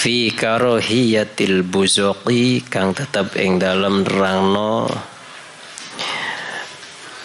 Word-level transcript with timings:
Fi 0.00 0.32
karohiyatil 0.32 1.60
buzuqi 1.60 2.64
Kang 2.72 2.96
tetap 2.96 3.36
ing 3.36 3.60
dalam 3.60 4.00
rangno 4.00 4.88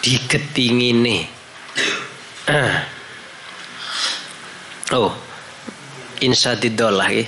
Diketingini. 0.04 1.24
Oh 4.94 5.10
insadidollah 6.22 7.10
ya. 7.10 7.26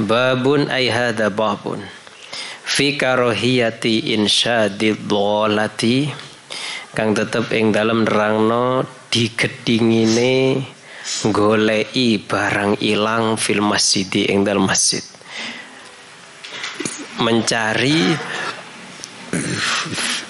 babun 0.00 0.72
ay 0.72 0.90
hada 0.90 1.30
babun. 1.30 1.84
Fi 2.66 2.98
karohiyati 2.98 4.10
insadidolati 4.16 6.10
kang 6.96 7.12
tetep 7.12 7.52
ing 7.52 7.76
dalam 7.76 8.08
nerangno 8.08 8.88
digedingine 9.12 10.64
golei 11.30 12.18
barang 12.18 12.82
ilang 12.82 13.38
fil 13.38 13.62
masjid 13.62 14.06
ing 14.26 14.42
dalam 14.42 14.66
masjid 14.66 15.02
mencari 17.20 18.12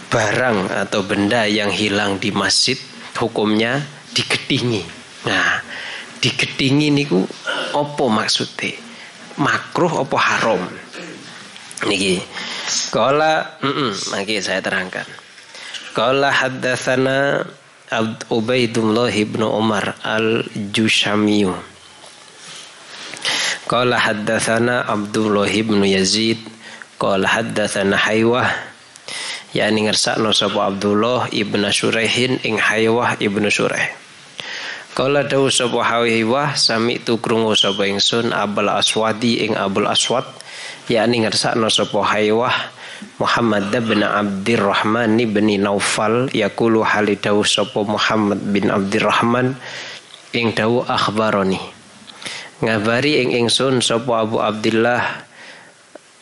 barang 0.06 0.58
atau 0.86 1.00
benda 1.02 1.44
yang 1.44 1.70
hilang 1.70 2.22
di 2.22 2.30
masjid 2.30 2.78
hukumnya 3.18 3.82
digedingi. 4.14 4.86
Nah, 5.26 5.60
digedingi 6.22 6.94
niku 6.94 7.26
opo 7.74 8.06
maksudnya? 8.06 8.78
Makruh 9.36 10.06
opo 10.06 10.16
haram? 10.16 10.62
Niki. 11.84 12.22
Kala, 12.88 13.60
mm 13.60 13.72
-mm, 13.72 14.40
saya 14.40 14.60
terangkan. 14.64 15.06
Kala 15.92 16.32
haddatsana 16.32 17.44
Ubaidullah 18.30 19.14
ibn 19.14 19.46
Umar 19.46 19.94
al-Jushamiyu. 20.02 21.54
Kala 23.70 23.98
haddatsana 23.98 24.82
Abdullah 24.90 25.46
ibn 25.46 25.86
Yazid. 25.86 26.42
Kala 26.98 27.30
haddatsana 27.30 27.94
Haywah 27.94 28.50
yakni 29.54 29.86
ngersakno 29.86 30.34
sapa 30.34 30.66
Abdullah 30.66 31.30
ibn 31.30 31.62
Suraihin 31.70 32.42
ing 32.42 32.58
Haywah 32.58 33.16
ibnu 33.22 33.46
Suraih. 33.48 33.88
Kala 34.96 35.24
dawu 35.24 35.46
sapa 35.48 35.80
Haywah 35.80 36.58
sami 36.58 36.98
tu 36.98 37.22
krungu 37.22 37.54
sapa 37.54 37.86
ingsun 37.86 38.34
Abul 38.34 38.66
Aswadi 38.66 39.46
ing 39.46 39.54
Abul 39.54 39.86
Aswad 39.86 40.26
yakni 40.90 41.22
ngersakno 41.22 41.70
sapa 41.70 42.02
Haywah 42.02 42.75
Muhammad 43.20 43.72
bin 43.72 44.04
Abdurrahman 44.04 45.16
bin 45.20 45.48
Naufal 45.60 46.28
yakulu 46.32 46.84
halidawu 46.84 47.44
sapa 47.44 47.84
Muhammad 47.84 48.40
bin 48.52 48.68
Abdurrahman 48.72 49.56
ing 50.32 50.52
dawu 50.52 50.84
akhbaroni. 50.84 51.60
Ngabari 52.64 53.20
ing 53.20 53.36
ingsun 53.44 53.84
sapa 53.84 54.24
Abu 54.24 54.40
Abdullah 54.40 55.28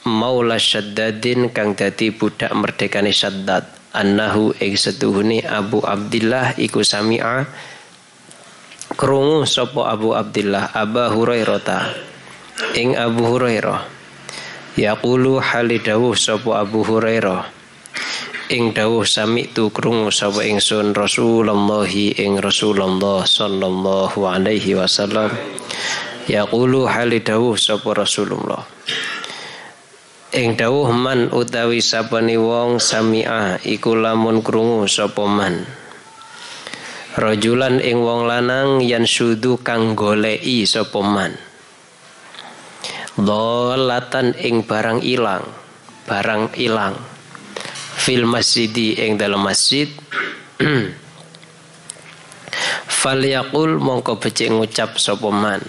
Maula 0.05 0.61
Syaddadin 0.61 1.48
kang 1.55 1.72
dadi 1.78 2.11
budak 2.11 2.52
merdekane 2.52 3.14
Syaddad 3.14 3.64
annahu 3.95 4.52
ing 4.58 4.74
setuhune 4.74 5.46
Abu 5.46 5.80
Abdillah 5.80 6.58
iku 6.58 6.83
sami'a 6.83 7.46
krungu 8.98 9.46
sapa 9.46 9.95
Abu 9.95 10.13
Abdillah 10.13 10.74
Aba 10.74 11.14
Hurairah 11.14 11.95
ing 12.74 12.98
Abu 12.98 13.23
Hurairah 13.24 13.94
yaqulu 14.74 15.39
halidawu 15.39 16.18
sapa 16.18 16.67
Abu 16.67 16.83
Hurairah? 16.83 17.46
Ing 18.51 18.74
dawuh 18.74 19.07
sami 19.07 19.48
tu 19.48 19.70
krungu 19.70 20.11
sapa 20.11 20.45
ingsun 20.45 20.92
Rasulullah 20.92 21.86
ing 21.89 22.42
Rasulullah 22.42 23.23
sallallahu 23.24 24.18
alaihi 24.27 24.74
wasallam. 24.77 25.30
Yaqulu 26.27 26.90
halidawu 26.90 27.55
sapa 27.55 27.95
Rasulullah? 27.95 28.67
Ing 30.34 30.58
dawuh 30.58 30.90
man 30.90 31.30
utawi 31.30 31.79
sapane 31.79 32.34
wong 32.34 32.83
sami'a 32.83 33.63
iku 33.63 33.95
lamun 33.95 34.42
krungu 34.42 34.90
sapa 34.90 35.24
man. 35.30 35.63
Rajulan 37.14 37.79
ing 37.79 38.02
wong 38.02 38.27
lanang 38.27 38.83
yan 38.83 39.07
sudu 39.07 39.63
kang 39.63 39.95
goleki 39.95 40.67
sapa 40.67 40.98
man 40.98 41.54
dolatan 43.19 44.35
ing 44.39 44.67
barang 44.67 45.02
ilang 45.02 45.64
barang 46.05 46.52
ilang. 46.61 46.95
Fil 48.05 48.29
masjidi 48.29 49.01
ing 49.01 49.17
dalam 49.17 49.41
masjid. 49.41 49.89
Falyaqul 53.05 53.80
mongko 53.80 54.20
becik 54.20 54.52
ngucap 54.52 55.01
sapa 55.01 55.29
man. 55.33 55.61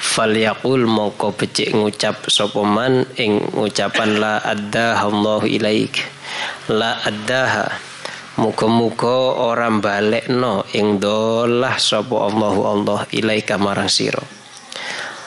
Falyaqul 0.00 0.84
mongko 0.88 1.32
becik 1.36 1.72
ngucap 1.72 2.28
sapa 2.28 2.60
man 2.64 3.04
ing 3.20 3.40
ngucapan 3.52 4.20
la 4.20 4.40
addaha 4.40 5.08
Allah 5.08 5.40
ilaik. 5.44 6.00
La 6.72 7.00
addaha. 7.04 7.68
Muga-muga 8.34 9.38
ora 9.38 9.70
balekno 9.70 10.66
ing 10.74 10.98
dolah 10.98 11.78
sapa 11.78 12.26
Allahu 12.26 12.60
Allah 12.66 13.06
ilaika 13.14 13.54
marang 13.62 13.86
sira 13.86 14.43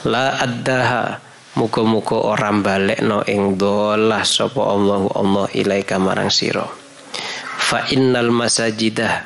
la 0.07 0.40
addaha. 0.40 1.19
Muga-muga 1.57 2.22
ora 2.22 2.53
balekno 2.53 3.25
ing 3.25 3.57
dolah 3.57 4.22
sapa 4.22 4.62
Allahu 4.62 5.09
Allah 5.18 5.45
ilaika 5.57 5.97
marang 5.97 6.29
sira. 6.29 6.69
Fa 7.57 7.81
innal 7.90 8.29
masajidah. 8.29 9.25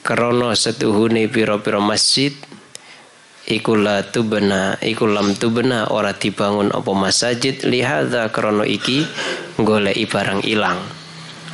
Krana 0.00 0.56
setuhune 0.56 1.28
pira-pira 1.28 1.76
masjid 1.76 2.32
iku 3.44 3.76
la 3.76 4.00
tubna 4.00 4.80
iku 4.80 5.04
lam 5.04 5.36
tubna 5.36 5.92
ora 5.92 6.16
dibangun 6.16 6.72
apa 6.72 6.90
masjid 6.96 7.52
lihadza 7.60 8.32
krono 8.32 8.64
iki 8.64 9.04
goleki 9.60 10.08
barang 10.08 10.40
ilang. 10.48 10.80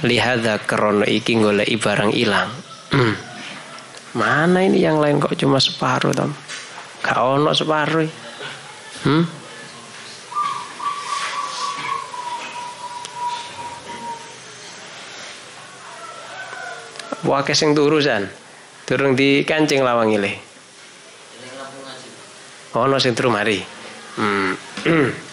Lihadza 0.06 0.62
krono 0.62 1.02
iki 1.02 1.34
goleki 1.34 1.74
barang 1.82 2.14
ilang. 2.14 2.54
Mana 4.22 4.62
ini 4.62 4.86
yang 4.86 5.02
lain 5.02 5.18
kok 5.18 5.34
cuma 5.34 5.58
separuh 5.58 6.14
tom? 6.14 6.30
Gak 7.02 7.18
ono 7.18 7.50
separuh 7.50 8.25
hmm? 9.06 9.24
Wakil 17.26 17.58
sing 17.58 17.74
turusan 17.74 18.30
di 19.18 19.42
kancing 19.42 19.82
lawang 19.82 20.14
ilih 20.14 20.34
ono 22.78 23.02
sing 23.02 23.18
turu 23.18 23.34
mari 23.34 23.58
hmm. 24.20 24.52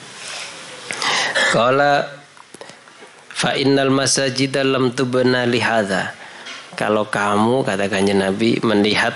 Kala 1.54 2.02
fa 3.30 3.54
innal 3.54 3.94
masajid 3.94 4.58
lam 4.66 4.90
tubna 4.98 5.46
lihadza 5.46 6.18
kalau 6.74 7.06
kamu 7.06 7.62
kata 7.62 7.86
kanjeng 7.94 8.26
Nabi 8.26 8.58
melihat 8.66 9.14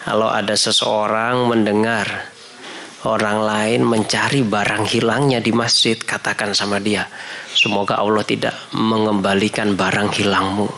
kalau 0.00 0.32
ada 0.32 0.56
seseorang 0.56 1.44
mendengar 1.44 2.32
orang 3.04 3.44
lain 3.44 3.80
mencari 3.84 4.40
barang 4.44 4.88
hilangnya 4.88 5.38
di 5.40 5.52
masjid 5.52 5.96
katakan 5.96 6.56
sama 6.56 6.80
dia. 6.80 7.04
Semoga 7.52 8.00
Allah 8.00 8.24
tidak 8.24 8.56
mengembalikan 8.72 9.76
barang 9.76 10.16
hilangmu. 10.16 10.68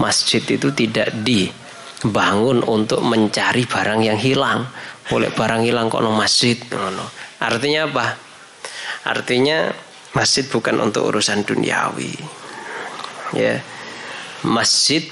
Masjid 0.00 0.44
itu 0.44 0.68
tidak 0.76 1.12
dibangun 1.24 2.60
untuk 2.64 3.00
mencari 3.04 3.64
barang 3.64 4.00
yang 4.04 4.20
hilang. 4.20 4.68
Boleh 5.08 5.32
barang 5.32 5.64
hilang 5.66 5.90
kok 5.90 6.00
no 6.00 6.14
masjid 6.14 6.56
artinya 7.42 7.90
apa? 7.90 8.06
Artinya 9.02 9.74
masjid 10.14 10.46
bukan 10.46 10.78
untuk 10.78 11.10
urusan 11.10 11.42
duniawi. 11.42 12.14
Ya. 13.34 13.58
Masjid 14.46 15.06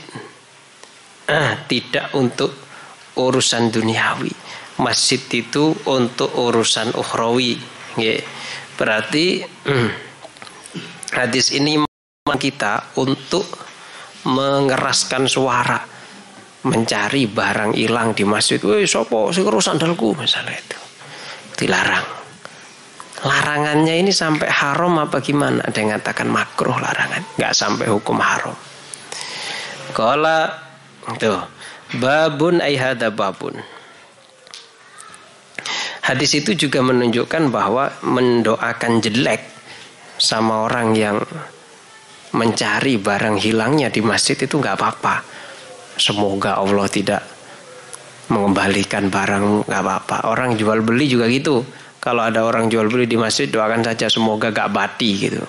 ah, 1.26 1.58
tidak 1.66 2.10
untuk 2.14 2.54
urusan 3.14 3.70
duniawi 3.70 4.39
masjid 4.80 5.20
itu 5.28 5.76
untuk 5.84 6.32
urusan 6.32 6.96
ukhrawi 6.96 7.60
ya 8.00 8.16
berarti 8.80 9.44
hmm, 9.44 9.90
hadis 11.12 11.52
ini 11.52 11.84
kita 12.30 12.96
untuk 12.96 13.44
mengeraskan 14.24 15.28
suara 15.28 15.80
mencari 16.60 17.24
barang 17.24 17.72
hilang 17.72 18.12
di 18.12 18.24
masjid. 18.28 18.60
Woi, 18.60 18.84
sopo 18.84 19.32
sing 19.32 19.48
sandalku 19.48 20.12
misalnya 20.12 20.56
itu. 20.56 20.78
Dilarang. 21.64 22.20
larangannya 23.20 24.00
ini 24.00 24.16
sampai 24.16 24.48
haram 24.48 24.96
apa 24.96 25.20
gimana? 25.20 25.60
Ada 25.68 25.76
yang 25.76 25.92
mengatakan 25.92 26.24
makruh 26.32 26.72
larangan, 26.72 27.20
nggak 27.36 27.52
sampai 27.52 27.84
hukum 27.92 28.16
haram. 28.16 28.56
Kala 29.92 30.56
tuh 31.20 31.36
babun 32.00 32.64
ayhada 32.64 33.12
babun. 33.12 33.60
Hadis 36.10 36.42
itu 36.42 36.58
juga 36.58 36.82
menunjukkan 36.82 37.54
bahwa 37.54 37.94
mendoakan 38.02 38.98
jelek 38.98 39.46
sama 40.18 40.66
orang 40.66 40.90
yang 40.98 41.22
mencari 42.34 42.98
barang 42.98 43.38
hilangnya 43.38 43.94
di 43.94 44.02
masjid 44.02 44.34
itu 44.34 44.58
nggak 44.58 44.74
apa-apa. 44.74 45.22
Semoga 45.94 46.58
Allah 46.58 46.90
tidak 46.90 47.22
mengembalikan 48.26 49.06
barang 49.06 49.70
nggak 49.70 49.82
apa-apa. 49.86 50.26
Orang 50.26 50.58
jual 50.58 50.82
beli 50.82 51.06
juga 51.06 51.30
gitu 51.30 51.62
kalau 52.00 52.24
ada 52.24 52.48
orang 52.48 52.72
jual 52.72 52.88
beli 52.88 53.04
di 53.04 53.20
masjid 53.20 53.44
doakan 53.44 53.84
saja 53.84 54.08
semoga 54.08 54.48
gak 54.48 54.72
bati 54.72 55.10
gitu. 55.20 55.44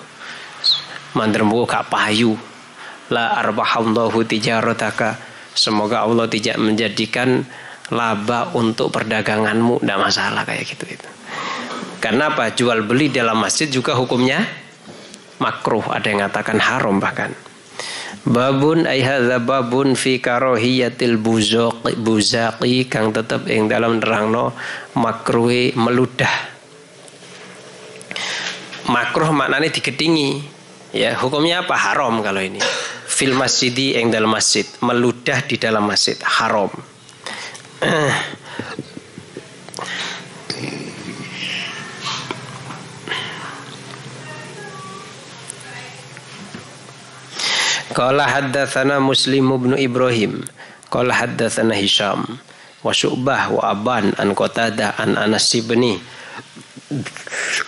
Mandramu 1.16 1.64
gak 1.64 1.88
payu. 1.88 2.36
La 3.08 3.40
arbahallahu 3.40 4.20
tijarataka. 4.28 5.16
Semoga 5.56 6.04
Allah 6.04 6.28
tidak 6.28 6.60
menjadikan 6.60 7.40
laba 7.92 8.56
untuk 8.56 8.88
perdaganganmu. 8.88 9.84
Tidak 9.84 9.98
masalah 10.00 10.48
kayak 10.48 10.64
gitu. 10.64 10.88
gitu. 10.88 11.08
Karena 12.02 12.32
apa? 12.32 12.50
Jual 12.50 12.82
beli 12.82 13.12
dalam 13.12 13.38
masjid 13.38 13.68
juga 13.68 13.94
hukumnya 13.94 14.42
makruh. 15.38 15.84
Ada 15.92 16.10
yang 16.10 16.24
mengatakan 16.24 16.58
haram 16.58 16.96
bahkan. 16.98 17.30
Babun 18.22 18.86
ay 18.86 19.02
babun 19.42 19.98
fi 19.98 20.22
karohiyatil 20.22 21.18
buzaqi 21.18 21.98
buzaqi 21.98 22.86
kang 22.86 23.10
tetep 23.10 23.50
ing 23.50 23.66
dalam 23.66 23.98
nerangno 23.98 24.54
makruhi 24.94 25.74
meludah. 25.74 26.30
Makruh 28.86 29.30
maknanya 29.30 29.70
digedingi. 29.70 30.42
Ya, 30.92 31.16
hukumnya 31.16 31.64
apa? 31.64 31.74
Haram 31.74 32.20
kalau 32.20 32.42
ini. 32.42 32.60
Fil 33.08 33.32
masjidi 33.32 33.96
ing 33.96 34.12
dalam 34.12 34.30
masjid, 34.30 34.66
meludah 34.82 35.40
di 35.46 35.56
dalam 35.56 35.86
masjid 35.86 36.18
haram. 36.22 36.68
Qala 47.92 48.30
haddatsana 48.30 49.02
Muslim 49.02 49.50
bin 49.58 49.74
Ibrahim. 49.74 50.46
Qala 50.94 51.10
haddatsana 51.10 51.74
Hisham 51.74 52.38
wa 52.86 52.94
Syu'bah 52.94 53.50
wa 53.50 53.74
Aban 53.74 54.14
an 54.14 54.38
Qatadah 54.38 55.02
an 55.02 55.18
Anas 55.18 55.50
bin 55.66 55.98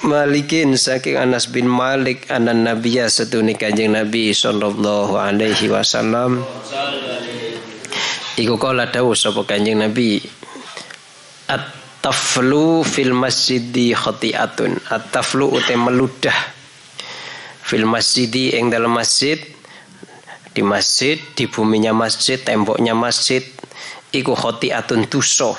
Malikin 0.06 0.78
saking 0.78 1.18
Anas 1.18 1.50
bin 1.50 1.66
Malik 1.66 2.30
anan 2.30 2.62
Nabiya 2.62 3.10
setuni 3.10 3.58
kanjeng 3.58 3.98
Nabi 3.98 4.30
sallallahu 4.30 5.16
alaihi 5.16 5.72
wasallam 5.72 6.44
Iku 8.34 8.58
kala 8.58 8.90
dawuh 8.90 9.14
sapa 9.14 9.46
kanjeng 9.46 9.78
Nabi 9.78 10.18
At-taflu 11.46 12.82
fil 12.82 13.14
masjidi 13.14 13.94
khati'atun 13.94 14.90
At-taflu 14.90 15.54
utai 15.54 15.78
meludah 15.78 16.34
Fil 17.64 17.86
masjidi 17.88 18.52
ing 18.58 18.68
dalam 18.68 18.92
masjid 18.92 19.40
di 20.54 20.62
masjid, 20.62 21.18
di 21.34 21.50
buminya 21.50 21.90
masjid, 21.90 22.38
temboknya 22.38 22.94
masjid, 22.94 23.42
iku 24.14 24.38
atun 24.38 25.10
tuso. 25.10 25.58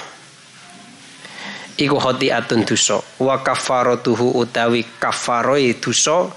Iku 1.75 2.00
atun 2.00 2.63
tuso. 2.63 3.04
Wa 3.19 3.44
kafaratuhu 3.44 4.39
utawi 4.39 4.88
kafaroi 4.95 5.75
tuso 5.75 6.31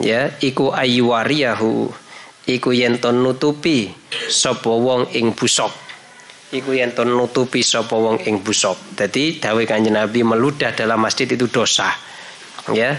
ya 0.00 0.32
iku 0.40 0.72
aywariyahu 0.72 1.92
iku 2.46 2.70
yen 2.70 2.98
nutupi 3.02 3.90
sapa 4.30 4.70
wong 4.70 5.10
ing 5.14 5.34
busok 5.34 5.70
iku 6.54 6.70
yen 6.74 6.94
nutupi 6.94 7.60
sapa 7.62 7.94
wong 7.94 8.22
ing 8.22 8.42
busok 8.42 8.94
dadi 8.94 9.42
dawe 9.42 9.62
kanjeng 9.66 9.98
Nabi 9.98 10.22
meludah 10.22 10.74
dalam 10.74 11.02
masjid 11.02 11.26
itu 11.26 11.50
dosa 11.50 11.90
ya 12.70 12.94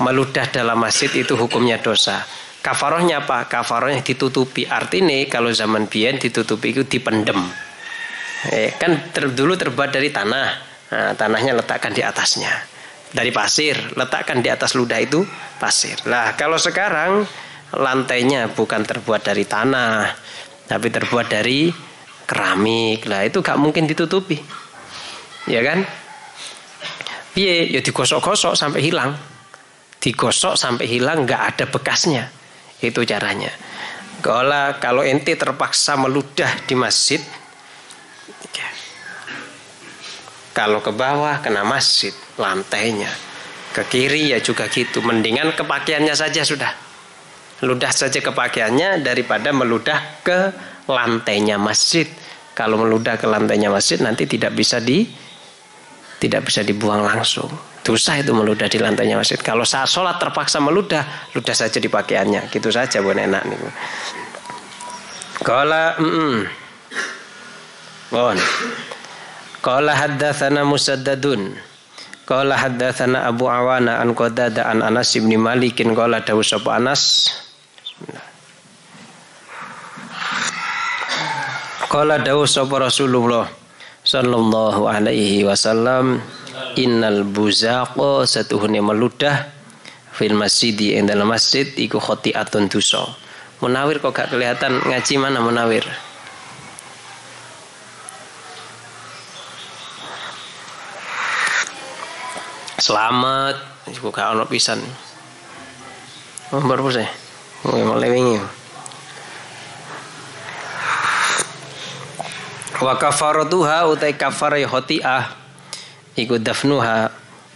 meludah 0.00 0.48
dalam 0.52 0.80
masjid 0.80 1.08
itu 1.12 1.36
hukumnya 1.36 1.80
dosa 1.80 2.24
Kafarohnya 2.66 3.22
apa? 3.22 3.46
Kafarohnya 3.46 4.02
ditutupi. 4.02 4.66
Artinya 4.66 5.14
kalau 5.30 5.54
zaman 5.54 5.86
biyen 5.86 6.18
ditutupi 6.18 6.74
itu 6.74 6.82
dipendem. 6.82 7.38
Eh, 8.50 8.74
kan 8.74 9.14
ter, 9.14 9.30
dulu 9.30 9.54
terbuat 9.54 9.94
dari 9.94 10.10
tanah. 10.10 10.48
Nah, 10.90 11.14
tanahnya 11.14 11.54
letakkan 11.54 11.94
di 11.94 12.02
atasnya. 12.02 12.50
Dari 13.14 13.30
pasir, 13.30 13.78
letakkan 13.94 14.42
di 14.42 14.50
atas 14.50 14.74
ludah 14.74 14.98
itu 14.98 15.22
pasir. 15.62 15.94
Lah, 16.10 16.34
kalau 16.34 16.58
sekarang 16.58 17.22
lantainya 17.76 18.50
bukan 18.52 18.82
terbuat 18.82 19.22
dari 19.24 19.44
tanah, 19.44 20.12
tapi 20.66 20.88
terbuat 20.90 21.26
dari 21.28 21.70
keramik. 22.26 23.06
Lah, 23.06 23.22
itu 23.22 23.40
gak 23.40 23.56
mungkin 23.60 23.86
ditutupi. 23.86 24.40
Ya 25.46 25.62
kan? 25.62 25.86
Piye, 27.36 27.68
ya 27.68 27.84
digosok-gosok 27.84 28.56
sampai 28.56 28.80
hilang. 28.80 29.12
Digosok 30.00 30.56
sampai 30.56 30.88
hilang 30.88 31.28
nggak 31.28 31.42
ada 31.52 31.64
bekasnya. 31.68 32.32
Itu 32.80 33.04
caranya. 33.04 33.52
Kalau 34.24 34.80
kalau 34.80 35.04
ente 35.04 35.36
terpaksa 35.36 36.00
meludah 36.00 36.48
di 36.64 36.72
masjid, 36.72 37.20
kalau 40.56 40.80
ke 40.80 40.88
bawah 40.88 41.44
kena 41.44 41.68
masjid 41.68 42.16
lantainya, 42.40 43.12
ke 43.76 43.84
kiri 43.84 44.32
ya 44.32 44.40
juga 44.40 44.72
gitu. 44.72 45.04
Mendingan 45.04 45.52
kepakaiannya 45.52 46.16
saja 46.16 46.40
sudah. 46.40 46.85
Ludah 47.64 47.88
saja 47.88 48.20
ke 48.20 48.28
pakaiannya 48.28 49.00
daripada 49.00 49.48
meludah 49.54 50.20
ke 50.20 50.52
lantainya 50.90 51.56
masjid. 51.56 52.04
Kalau 52.52 52.80
meludah 52.80 53.16
ke 53.16 53.24
lantainya 53.24 53.72
masjid 53.72 54.00
nanti 54.00 54.28
tidak 54.28 54.52
bisa 54.52 54.80
di 54.80 55.08
tidak 56.20 56.48
bisa 56.48 56.64
dibuang 56.64 57.04
langsung. 57.04 57.48
Dosa 57.84 58.18
itu 58.18 58.34
meludah 58.34 58.66
di 58.66 58.80
lantainya 58.82 59.16
masjid. 59.16 59.38
Kalau 59.38 59.62
saat 59.62 59.86
sholat 59.86 60.18
terpaksa 60.18 60.58
meludah, 60.58 61.30
ludah 61.36 61.54
saja 61.54 61.78
di 61.78 61.86
pakaiannya. 61.86 62.50
Gitu 62.50 62.68
saja 62.72 62.98
bukan 62.98 63.30
enak 63.30 63.42
nih. 63.46 63.58
Kala 65.44 65.94
mm, 66.00 66.36
Bon. 68.10 68.38
Kala 69.62 69.92
haddatsana 69.94 70.62
Musaddadun. 70.62 71.54
Kala 72.26 72.58
haddatsana 72.58 73.26
Abu 73.26 73.46
Awana 73.46 74.02
an 74.02 74.14
Qadada 74.14 74.66
an 74.66 74.82
Anas 74.82 75.14
bin 75.14 75.30
Malikin 75.38 75.94
kala 75.94 76.22
dawu 76.22 76.42
Anas. 76.70 77.30
Kala 81.86 82.20
dawu 82.20 82.44
sapa 82.44 82.76
Rasulullah 82.82 83.48
sallallahu 84.04 84.84
alaihi 84.84 85.48
wasallam 85.48 86.20
innal 86.76 87.24
buzaqa 87.24 88.28
satuhune 88.28 88.84
meludah 88.84 89.48
fil 90.12 90.36
masjid 90.36 90.76
ing 90.76 91.08
dalam 91.08 91.28
masjid 91.28 91.64
iku 91.76 91.96
khati'atun 91.96 92.68
dosa. 92.68 93.04
Munawir 93.64 94.04
kok 94.04 94.12
gak 94.12 94.28
kelihatan 94.28 94.76
ngaji 94.84 95.14
mana 95.16 95.40
munawir? 95.40 95.84
Selamat, 102.76 103.56
iku 103.88 104.12
gak 104.12 104.36
ono 104.36 104.44
pisan. 104.44 104.84
Oh, 106.52 106.60
baru 106.60 106.92
mulai 107.64 108.10
wingi. 108.12 108.38
Wa 112.76 113.00
kafaratuha 113.00 113.88
utai 113.88 114.12
kafar 114.20 114.60
khoti'ah 114.60 115.32
iku 116.16 116.36
dafnuha 116.36 117.08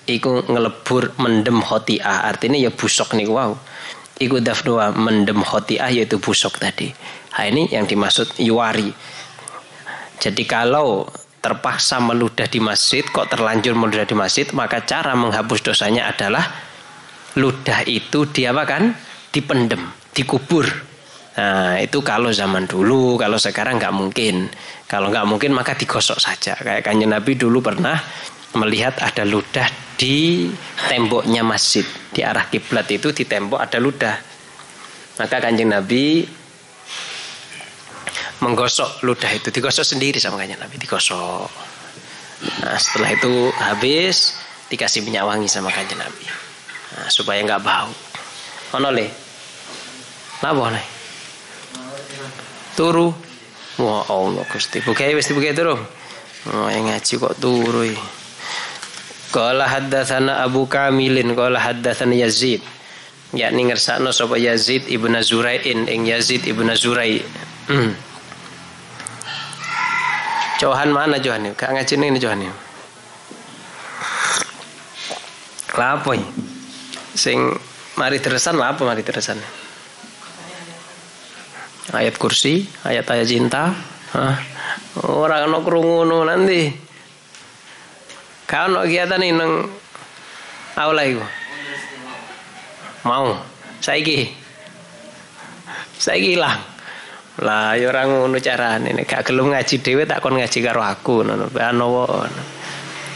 iku 0.08 0.44
ngelebur 0.48 1.16
mendem 1.20 1.60
khotiah 1.60 2.24
artinya 2.24 2.56
ya 2.56 2.72
busok 2.72 3.16
nih 3.16 3.28
wow 3.28 3.52
iku 4.20 4.40
dafnuha 4.40 4.96
mendem 4.96 5.40
khotiah 5.44 5.92
yaitu 5.92 6.16
busok 6.20 6.56
tadi. 6.60 6.92
Nah, 7.36 7.44
ini 7.48 7.72
yang 7.72 7.88
dimaksud 7.88 8.36
yuwari. 8.36 8.92
Jadi 10.20 10.44
kalau 10.44 11.08
terpaksa 11.40 11.96
meludah 12.04 12.44
di 12.44 12.60
masjid 12.60 13.00
kok 13.00 13.32
terlanjur 13.32 13.72
meludah 13.72 14.04
di 14.04 14.12
masjid 14.12 14.44
maka 14.52 14.84
cara 14.84 15.16
menghapus 15.16 15.64
dosanya 15.64 16.12
adalah 16.12 16.44
ludah 17.32 17.80
itu 17.88 18.28
diapakan 18.28 18.92
dipendem 19.30 19.82
dikubur 20.14 20.66
Nah 21.30 21.80
itu 21.80 22.04
kalau 22.04 22.28
zaman 22.28 22.68
dulu, 22.68 23.16
kalau 23.16 23.40
sekarang 23.40 23.80
nggak 23.80 23.94
mungkin. 23.96 24.50
Kalau 24.84 25.08
nggak 25.08 25.24
mungkin 25.24 25.56
maka 25.56 25.72
digosok 25.72 26.20
saja. 26.20 26.52
Kayak 26.52 26.84
kanjeng 26.84 27.08
Nabi 27.08 27.32
dulu 27.32 27.64
pernah 27.64 27.96
melihat 28.60 29.00
ada 29.00 29.24
ludah 29.24 29.64
di 29.96 30.50
temboknya 30.90 31.40
masjid 31.40 31.86
di 32.12 32.20
arah 32.20 32.44
kiblat 32.50 32.84
itu 32.92 33.14
di 33.14 33.24
tembok 33.24 33.62
ada 33.62 33.78
ludah 33.78 34.16
maka 35.22 35.38
kanjeng 35.38 35.70
Nabi 35.70 36.26
menggosok 38.42 39.06
ludah 39.06 39.30
itu 39.30 39.54
digosok 39.54 39.86
sendiri 39.86 40.18
sama 40.18 40.42
kanjeng 40.42 40.58
Nabi 40.58 40.82
digosok 40.82 41.46
nah 42.64 42.74
setelah 42.74 43.14
itu 43.14 43.54
habis 43.54 44.40
dikasih 44.70 45.02
minyak 45.02 45.26
wangi 45.26 45.50
sama 45.50 45.68
kanjeng 45.74 45.98
Nabi. 45.98 46.24
Nah, 46.94 47.10
supaya 47.10 47.42
nggak 47.42 47.62
bau. 47.66 47.90
Ono 48.78 48.88
le. 48.94 49.10
Napa 50.40 50.72
nih? 50.72 50.86
Turu. 52.76 53.12
Wah 53.76 54.04
Allah 54.08 54.44
Gusti. 54.48 54.80
Bukai 54.80 55.12
wis 55.12 55.28
dibukai 55.28 55.52
turu. 55.52 55.76
Oh, 56.48 56.68
yang 56.72 56.88
ngaji 56.88 57.12
kok 57.20 57.36
turu. 57.36 57.84
Qala 59.30 59.68
haddatsana 59.68 60.40
Abu 60.42 60.64
Kamilin 60.64 61.36
qala 61.36 61.60
haddatsana 61.60 62.16
Yazid 62.16 62.64
yakni 63.30 63.70
ngersakno 63.70 64.10
sapa 64.10 64.34
Yazid 64.34 64.90
ibnu 64.90 65.14
Zurai'in 65.22 65.86
ing 65.86 66.08
Yazid 66.08 66.42
ibnu 66.48 66.72
Zurai. 66.74 67.22
Hmm. 67.70 67.94
Johan 70.60 70.90
mana 70.90 71.16
Johan? 71.22 71.54
Kak 71.54 71.72
ngaji 71.72 71.94
ini 71.94 72.18
Johan. 72.18 72.48
Lapo 75.78 76.12
Sing 77.14 77.38
mari 77.94 78.18
terusan 78.18 78.58
apa 78.58 78.82
mari 78.82 79.04
terusan? 79.06 79.38
Ayat 81.90 82.14
kursi, 82.22 82.70
ayat 82.86 83.02
ayat 83.10 83.26
cinta. 83.26 83.74
Orang 85.02 85.50
no 85.50 85.58
krungu 85.66 86.06
nanti. 86.22 86.70
Kau 88.46 88.70
no 88.70 88.86
kegiatan 88.86 89.22
nang 89.34 89.66
aula 90.78 91.02
iku. 91.02 91.22
Mau. 93.06 93.34
Saiki. 93.82 94.30
Saiki 95.98 96.38
hilang. 96.38 96.62
Lah 97.40 97.72
ya 97.74 97.88
ora 97.88 98.04
ngono 98.04 98.36
carane 98.38 98.92
nek 98.92 99.06
gak 99.08 99.32
gelem 99.32 99.48
ngaji 99.48 99.80
dhewe 99.80 100.04
tak 100.04 100.20
kon 100.20 100.36
ngaji 100.38 100.58
karo 100.62 100.82
aku 100.86 101.26
ngono. 101.26 101.50
Anowo. 101.58 102.06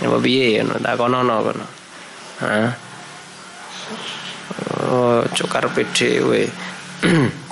Apa 0.03 0.17
piye 0.19 0.63
ngono 0.63 0.83
tak 0.83 0.95
kono 0.99 1.19
kono. 1.23 1.67
Hah? 2.43 2.71
Oh, 4.91 5.23
cukar 5.31 5.71
dhewe. 5.71 6.51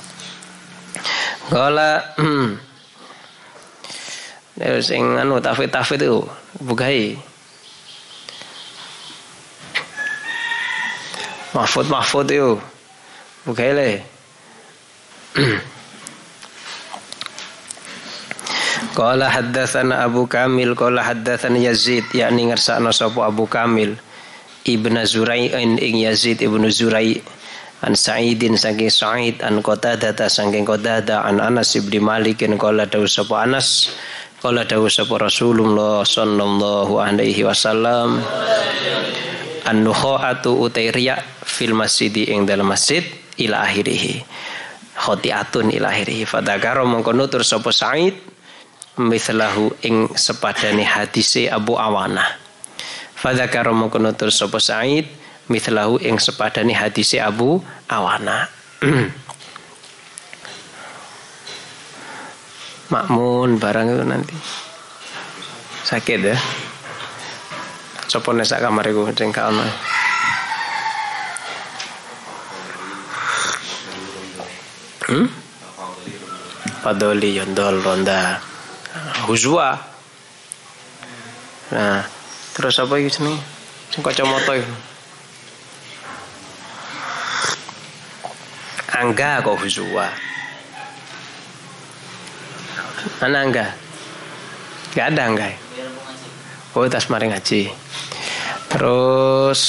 Kala 1.52 2.00
Ya 4.56 4.76
sing 4.84 5.16
anu 5.16 5.40
tafid-tafid 5.40 6.04
itu 6.04 6.22
bukai. 6.60 7.16
Mahfud 11.56 11.88
Mahfud 11.88 12.28
itu 12.28 12.60
bukai 13.48 13.72
le. 13.72 13.90
Qala 18.92 19.32
haddatsana 19.32 20.04
Abu 20.04 20.28
Kamil 20.28 20.76
qala 20.76 21.00
haddatsana 21.00 21.56
Yazid 21.56 22.04
yakni 22.12 22.52
ngersakno 22.52 22.92
sapa 22.92 23.24
Abu 23.24 23.48
Kamil 23.48 23.96
Ibnu 24.68 25.00
Zurai'in 25.08 25.80
ing 25.80 25.96
Yazid 25.96 26.44
Ibnu 26.44 26.68
Zurai' 26.68 27.24
an 27.82 27.98
Sa'idin 27.98 28.54
saking 28.54 28.90
Sa'id 28.90 29.42
an 29.42 29.58
Qatadah 29.58 30.14
saking 30.30 30.62
Qatadah 30.62 31.26
an 31.26 31.42
Anas 31.42 31.74
bin 31.82 32.06
Malik 32.06 32.46
qala 32.46 32.86
dawu 32.86 33.10
sapa 33.10 33.42
Anas 33.42 33.90
qala 34.38 34.62
dawu 34.62 34.86
sapa 34.86 35.18
Rasulullah 35.18 36.06
sallallahu 36.06 37.02
alaihi 37.02 37.42
wasallam. 37.42 38.22
An 39.66 39.82
nukhatu 39.82 40.58
utairia 40.58 41.18
fil 41.42 41.74
masjid 41.74 42.10
ing 42.10 42.46
dalam 42.46 42.70
masjid 42.70 43.02
ila 43.38 43.66
akhirih 43.66 44.22
khotiatun 44.98 45.70
ila 45.74 45.90
akhirih 45.90 46.26
fadakaro 46.26 46.86
mongko 46.86 47.10
nutur 47.14 47.42
sapa 47.42 47.74
Sa'id 47.74 48.14
mislahu 48.98 49.74
ing 49.82 50.10
sepadane 50.14 50.86
hadise 50.86 51.50
Abu 51.50 51.74
Awana. 51.74 52.26
Fadzakara 53.18 53.70
mongko 53.70 54.02
nutur 54.02 54.34
sapa 54.34 54.58
Said 54.58 55.21
mislahu 55.50 55.98
ing 56.02 56.18
sepadane 56.20 56.74
hadise 56.74 57.18
Abu 57.22 57.62
Awana. 57.88 58.46
Makmun 62.92 63.56
barang 63.56 63.86
itu 63.88 64.04
nanti 64.04 64.36
sakit 65.88 66.20
ya. 66.20 66.36
Sopo 68.06 68.36
sak 68.44 68.60
kamar 68.60 68.86
sing 69.16 69.32
kaono. 69.32 69.64
Hmm? 75.08 75.26
Padoli 76.84 77.38
yondol 77.38 77.80
ronda 77.80 78.52
huzwa 79.26 79.78
nah 81.72 82.04
terus 82.52 82.76
apa 82.76 83.00
iki 83.00 83.08
sini 83.08 83.32
sing 83.88 84.04
kacamata 84.04 84.60
itu 84.60 84.74
angga 88.92 89.40
kok 89.40 89.58
huzwa 89.58 90.06
mana 93.18 93.38
angga 93.42 93.66
gak 94.92 95.16
ada 95.16 95.22
angga 95.26 95.48
oh 96.76 96.86
tas 96.86 97.08
mari 97.08 97.32
ngaji 97.32 97.72
terus 98.68 99.62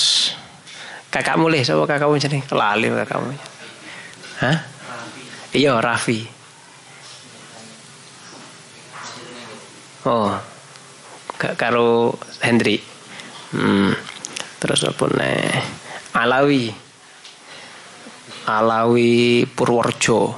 kakakmu 1.09 1.47
leh 1.49 1.63
siapa 1.63 1.87
kakakmu 1.87 2.19
sini 2.19 2.39
lali 2.51 2.87
kakakmu 2.91 3.33
hah 4.43 4.57
iya 5.55 5.79
Raffi 5.79 6.43
Oh. 10.03 10.35
Gak 11.39 11.55
karo 11.55 12.11
Hendri. 12.43 12.75
Hmm. 13.55 13.95
Terus 14.59 14.83
apa 14.83 15.07
nih? 15.15 15.47
Alawi. 16.11 16.75
Alawi 18.43 19.47
Purworejo. 19.47 20.35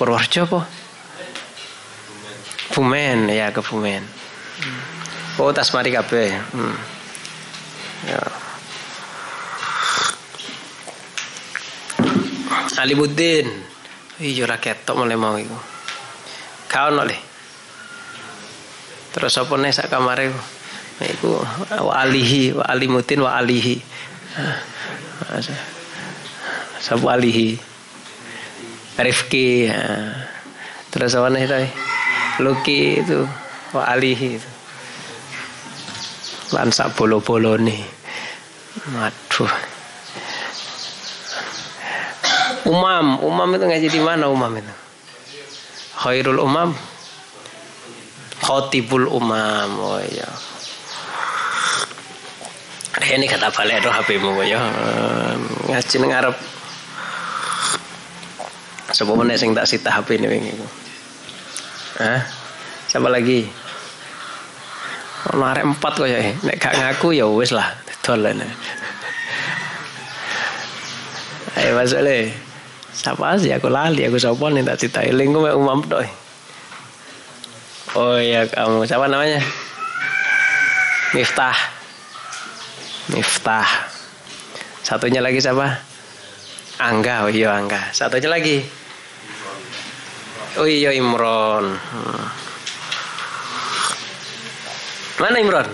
Purworejo 0.00 0.40
apa? 0.48 0.60
Fumen 2.72 3.28
ya 3.28 3.52
ke 3.52 3.60
Fumen. 3.60 4.00
Hmm. 4.00 4.80
Oh 5.44 5.52
tas 5.52 5.68
mari 5.76 5.92
kabeh. 5.92 6.32
Hmm. 6.56 6.76
Ya. 8.08 8.20
Alimuddin. 12.80 13.46
Iya 14.16 14.48
rakyat 14.48 14.88
tok 14.88 14.96
mulai 14.96 15.20
mau 15.20 15.36
iku. 15.36 15.54
Kau 16.72 16.88
noleh. 16.88 17.20
Terus 19.12 19.36
apa 19.36 19.54
nih 19.60 19.76
sak 19.76 19.92
kamare 19.92 20.32
iku 21.04 21.36
wa 21.84 21.92
alihi 22.00 22.56
wa 22.56 22.64
alimutin 22.64 23.20
wa 23.20 23.36
alihi. 23.36 23.76
Sabu 26.82 27.06
alihi. 27.06 27.54
Rifki. 28.98 29.70
Terus 30.90 31.14
apa 31.14 31.30
nih 31.30 31.46
tadi? 31.46 31.68
Luki 32.42 32.98
itu 32.98 33.22
wa 33.70 33.86
alihi 33.86 34.28
itu. 34.36 34.50
Lan 36.58 36.74
sak 36.74 36.98
bolo-bolo 36.98 37.54
nih. 37.56 37.80
Waduh. 38.98 39.52
Umam, 42.66 43.22
umam 43.22 43.48
itu 43.54 43.64
ngaji 43.64 43.88
di 43.88 44.00
mana 44.02 44.26
umam 44.26 44.50
itu? 44.58 44.74
Khairul 46.02 46.42
umam 46.42 46.74
khotibul 48.42 49.06
umam 49.06 49.70
oh 49.78 50.02
ya 50.02 50.26
ini 53.14 53.26
kata 53.30 53.54
balik 53.54 53.86
roh 53.86 53.94
HP 53.94 54.18
mu 54.18 54.34
ya 54.42 54.58
ngaji 55.70 55.94
nang 56.02 56.12
arep 56.12 56.34
sapa 58.92 59.12
meneh 59.16 59.36
sing 59.40 59.56
tak 59.56 59.64
sita 59.64 59.88
HP 59.88 60.20
ini 60.20 60.26
wingi 60.28 60.52
Hah? 62.00 62.20
Siapa 62.88 63.08
lagi? 63.08 63.48
Ono 65.32 65.44
arek 65.48 65.64
empat 65.64 65.92
kok 65.96 66.08
ya. 66.08 66.18
Nek 66.44 66.56
gak 66.60 66.76
ngaku 66.76 67.16
ya 67.16 67.24
wis 67.28 67.54
lah 67.54 67.72
dolen. 68.02 68.42
Ayo 71.56 71.70
masuk 71.78 72.00
le. 72.04 72.32
Siapa 72.92 73.40
sih 73.40 73.52
aku 73.54 73.72
lali 73.72 74.04
aku 74.04 74.20
sapa 74.20 74.52
nih 74.52 74.66
tak 74.66 74.76
cita 74.82 75.00
eling 75.04 75.32
mek 75.32 75.56
umam 75.56 75.80
tok. 75.84 76.04
Oh 77.96 78.16
iya 78.16 78.48
kamu 78.48 78.88
siapa 78.88 79.08
namanya? 79.08 79.40
Miftah. 81.12 81.56
Miftah. 83.12 83.68
Satunya 84.80 85.20
lagi 85.20 85.38
siapa? 85.38 85.80
Angga, 86.82 87.28
oh 87.28 87.30
iya 87.30 87.52
Angga. 87.52 87.92
Satunya 87.94 88.32
lagi. 88.32 88.81
Oh 90.60 90.68
iya 90.68 90.92
Imron. 90.92 91.72
Hmm. 91.72 92.26
Mana 95.22 95.36
Imron? 95.40 95.68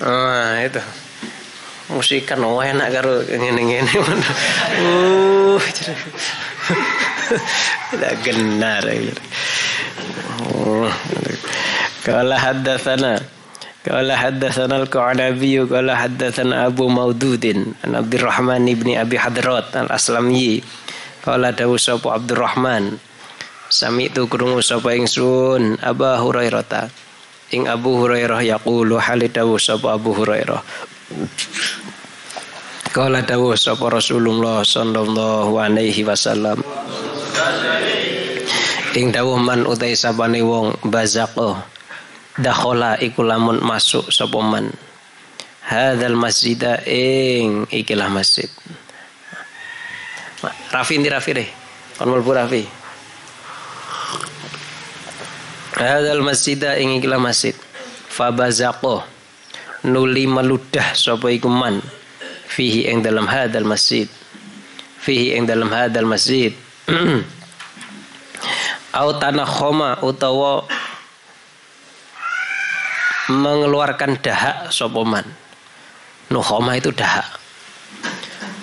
Oh 0.00 0.54
itu. 0.64 0.82
Musikan 1.92 2.40
oh 2.40 2.64
enak 2.64 2.88
karo 2.88 3.20
ngene-ngene. 3.28 3.92
Uh. 4.80 5.60
Tidak 7.92 8.14
genar. 8.24 8.84
Ya. 8.88 9.14
Kala 12.04 12.36
haddatsana 12.36 13.20
Qala 13.84 14.16
haddatsana 14.16 14.80
al-Qa'nabi 14.80 15.60
qala 15.68 15.92
haddatsana 15.92 16.72
Abu 16.72 16.88
Maududin 16.88 17.76
an 17.84 18.00
Abdurrahman 18.00 18.64
ibni 18.64 18.96
Abi 18.96 19.20
Hadrat 19.20 19.76
al-Aslamyi 19.76 20.64
qala 21.20 21.52
dawu 21.52 21.76
sapa 21.76 22.16
Abdurrahman 22.16 22.96
Sami 23.74 24.06
itu 24.06 24.30
krungu 24.30 24.62
sapa 24.62 24.94
ingsun 24.94 25.82
Abu 25.82 26.06
Hurairah 26.06 26.86
ing 27.50 27.66
Abu 27.66 27.98
Hurairah 27.98 28.38
yaqulu 28.46 29.02
halidawu 29.02 29.58
sapa 29.58 29.98
Abu 29.98 30.14
Hurairah? 30.14 30.62
Qala 32.94 33.26
dawu 33.26 33.50
sapa 33.58 33.90
Rasulullah 33.90 34.62
sallallahu 34.62 35.58
alaihi 35.58 36.06
wasallam. 36.06 36.62
Ing 38.94 39.10
dawuh 39.10 39.42
man 39.42 39.66
utai 39.66 39.98
sabane 39.98 40.38
wong 40.38 40.78
bazaqo 40.86 41.58
dakhala 42.38 42.94
iku 43.02 43.26
lamun 43.26 43.58
masuk 43.58 44.06
sapa 44.06 44.38
man. 44.38 44.70
Hadzal 45.66 46.14
masjida 46.14 46.78
ing 46.86 47.66
ikilah 47.74 48.06
masjid. 48.06 48.46
Rafi 50.70 50.94
ndi 51.02 51.10
Rafi 51.10 51.30
deh 51.34 51.48
kon 51.98 52.14
Rafi 52.14 52.83
Hadzal 55.74 56.22
masjida 56.22 56.78
ing 56.78 56.98
ikilah 57.02 57.18
masjid 57.18 57.54
fabazaqo 58.10 59.02
nuli 59.84 60.24
meludah 60.30 60.94
sapa 60.94 61.28
iku 61.34 61.50
man 61.50 61.82
fihi 62.46 62.86
ing 62.86 63.02
dalam 63.02 63.26
hadal 63.26 63.66
masjid 63.66 64.06
fihi 65.02 65.34
ing 65.34 65.50
dalam 65.50 65.68
hadal 65.68 66.06
masjid 66.06 66.54
au 69.00 69.10
tanah 69.18 69.48
khoma 69.50 69.98
utawa 70.06 70.62
mengeluarkan 73.28 74.20
dahak 74.20 74.68
sopoman. 74.68 75.24
Nukhoma 76.28 76.76
itu 76.76 76.92
dahak. 76.92 77.24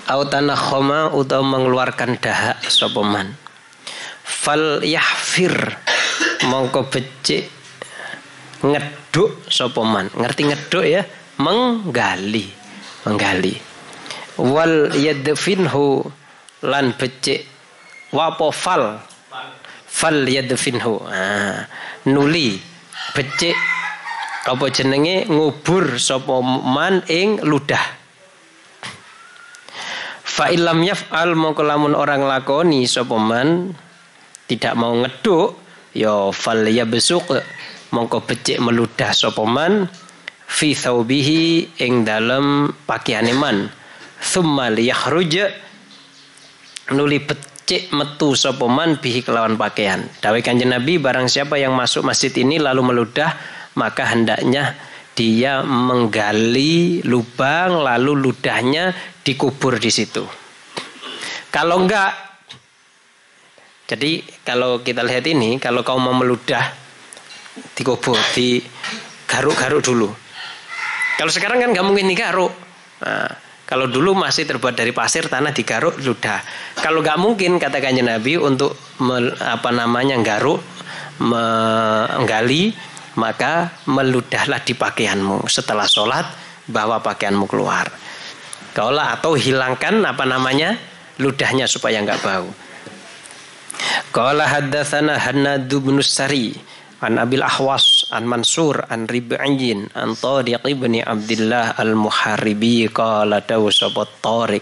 Autana 0.10 0.58
khoma 0.58 1.08
atau 1.14 1.42
mengeluarkan 1.42 2.20
dahak 2.20 2.60
sopoman. 2.68 3.34
Fal 4.22 4.84
yahfir 4.84 5.54
mongko 6.48 6.88
becik 6.90 7.50
ngeduk 8.62 9.46
sopoman. 9.50 10.10
Ngerti 10.14 10.42
ngeduk 10.50 10.86
ya? 10.86 11.02
Menggali. 11.42 12.46
Menggali. 13.06 13.54
Wal 14.38 14.94
yadfinhu 14.98 16.06
lan 16.66 16.94
becik 16.98 17.46
wapo 18.14 18.50
fal 18.50 19.02
fal 19.86 20.18
yadfinhu. 20.26 21.02
Ah, 21.06 21.66
nuli 22.10 22.58
becik 23.14 23.58
apa 24.42 24.66
jenenge 24.74 25.30
ngubur 25.30 26.02
sapa 26.02 26.42
man 26.42 27.06
ing 27.06 27.38
ludah 27.46 27.82
fa 30.26 30.50
illam 30.50 30.82
yaf'al 30.82 31.38
mongko 31.38 31.62
lamun 31.62 31.94
orang 31.94 32.26
lakoni 32.26 32.90
sapa 32.90 33.22
man 33.22 33.78
tidak 34.50 34.74
mau 34.74 34.98
ngeduk 34.98 35.61
ya 35.92 36.32
fal 36.32 36.64
yabsuq 36.68 37.28
mongko 37.92 38.24
becik 38.24 38.64
meludah 38.64 39.12
sapa 39.12 39.44
man 39.44 39.88
fi 40.48 40.76
thawbihi 40.76 41.76
ing 41.84 42.08
dalem 42.08 42.72
pakaiane 42.88 43.34
man 43.36 43.68
thumma 44.20 44.72
liyakhruj 44.72 45.34
nuli 46.96 47.20
becik 47.24 47.92
metu 47.92 48.36
sapa 48.36 48.68
man 48.68 49.00
bihi 49.00 49.24
kelawan 49.24 49.60
pakaian 49.60 50.08
dawe 50.20 50.40
kanjeng 50.40 50.72
Nabi 50.72 51.00
barang 51.00 51.28
siapa 51.28 51.60
yang 51.60 51.76
masuk 51.76 52.08
masjid 52.08 52.32
ini 52.40 52.60
lalu 52.60 52.84
meludah 52.84 53.36
maka 53.76 54.08
hendaknya 54.12 54.76
dia 55.12 55.60
menggali 55.64 57.04
lubang 57.04 57.84
lalu 57.84 58.16
ludahnya 58.16 58.96
dikubur 59.22 59.78
di 59.78 59.92
situ. 59.92 60.24
Kalau 61.52 61.84
enggak, 61.84 62.31
jadi 63.92 64.24
kalau 64.48 64.80
kita 64.80 65.04
lihat 65.04 65.28
ini, 65.28 65.60
kalau 65.60 65.84
kau 65.84 66.00
mau 66.00 66.16
meludah 66.16 66.64
dikubur, 67.76 68.16
di 68.32 68.64
garuk-garuk 69.28 69.84
dulu. 69.84 70.08
Kalau 71.20 71.32
sekarang 71.32 71.60
kan 71.60 71.76
nggak 71.76 71.84
mungkin 71.84 72.08
digaruk. 72.08 72.56
Nah, 73.04 73.32
kalau 73.68 73.92
dulu 73.92 74.16
masih 74.16 74.48
terbuat 74.48 74.80
dari 74.80 74.96
pasir, 74.96 75.28
tanah 75.28 75.52
digaruk, 75.52 76.00
ludah. 76.00 76.40
Kalau 76.80 77.04
nggak 77.04 77.20
mungkin 77.20 77.60
katakannya 77.60 78.16
Nabi 78.16 78.40
untuk 78.40 78.80
me, 79.04 79.36
apa 79.44 79.70
namanya 79.76 80.16
garuk, 80.24 80.64
menggali, 81.20 82.72
maka 83.20 83.76
meludahlah 83.92 84.64
di 84.64 84.72
pakaianmu 84.72 85.52
setelah 85.52 85.84
sholat 85.84 86.24
bawa 86.72 87.04
pakaianmu 87.04 87.44
keluar 87.44 87.92
kaulah 88.72 89.20
atau 89.20 89.36
hilangkan 89.36 90.00
apa 90.08 90.24
namanya 90.24 90.80
ludahnya 91.20 91.68
supaya 91.68 92.00
nggak 92.00 92.24
bau 92.24 92.48
Qala 94.12 94.48
haddatsana 94.48 95.16
Hannad 95.18 95.72
bin 95.72 96.04
Sari 96.04 96.54
an 97.02 97.18
Abil 97.18 97.42
Ahwas 97.42 98.06
an 98.14 98.30
Mansur 98.30 98.86
an 98.94 99.10
Rib'in 99.10 99.90
an 99.98 100.14
Tariq 100.14 100.62
ibn 100.70 101.02
Abdullah 101.02 101.74
al-Muharibi 101.82 102.86
qala 102.94 103.42
dawu 103.42 103.74
sapa 103.74 104.06
Tariq 104.06 104.62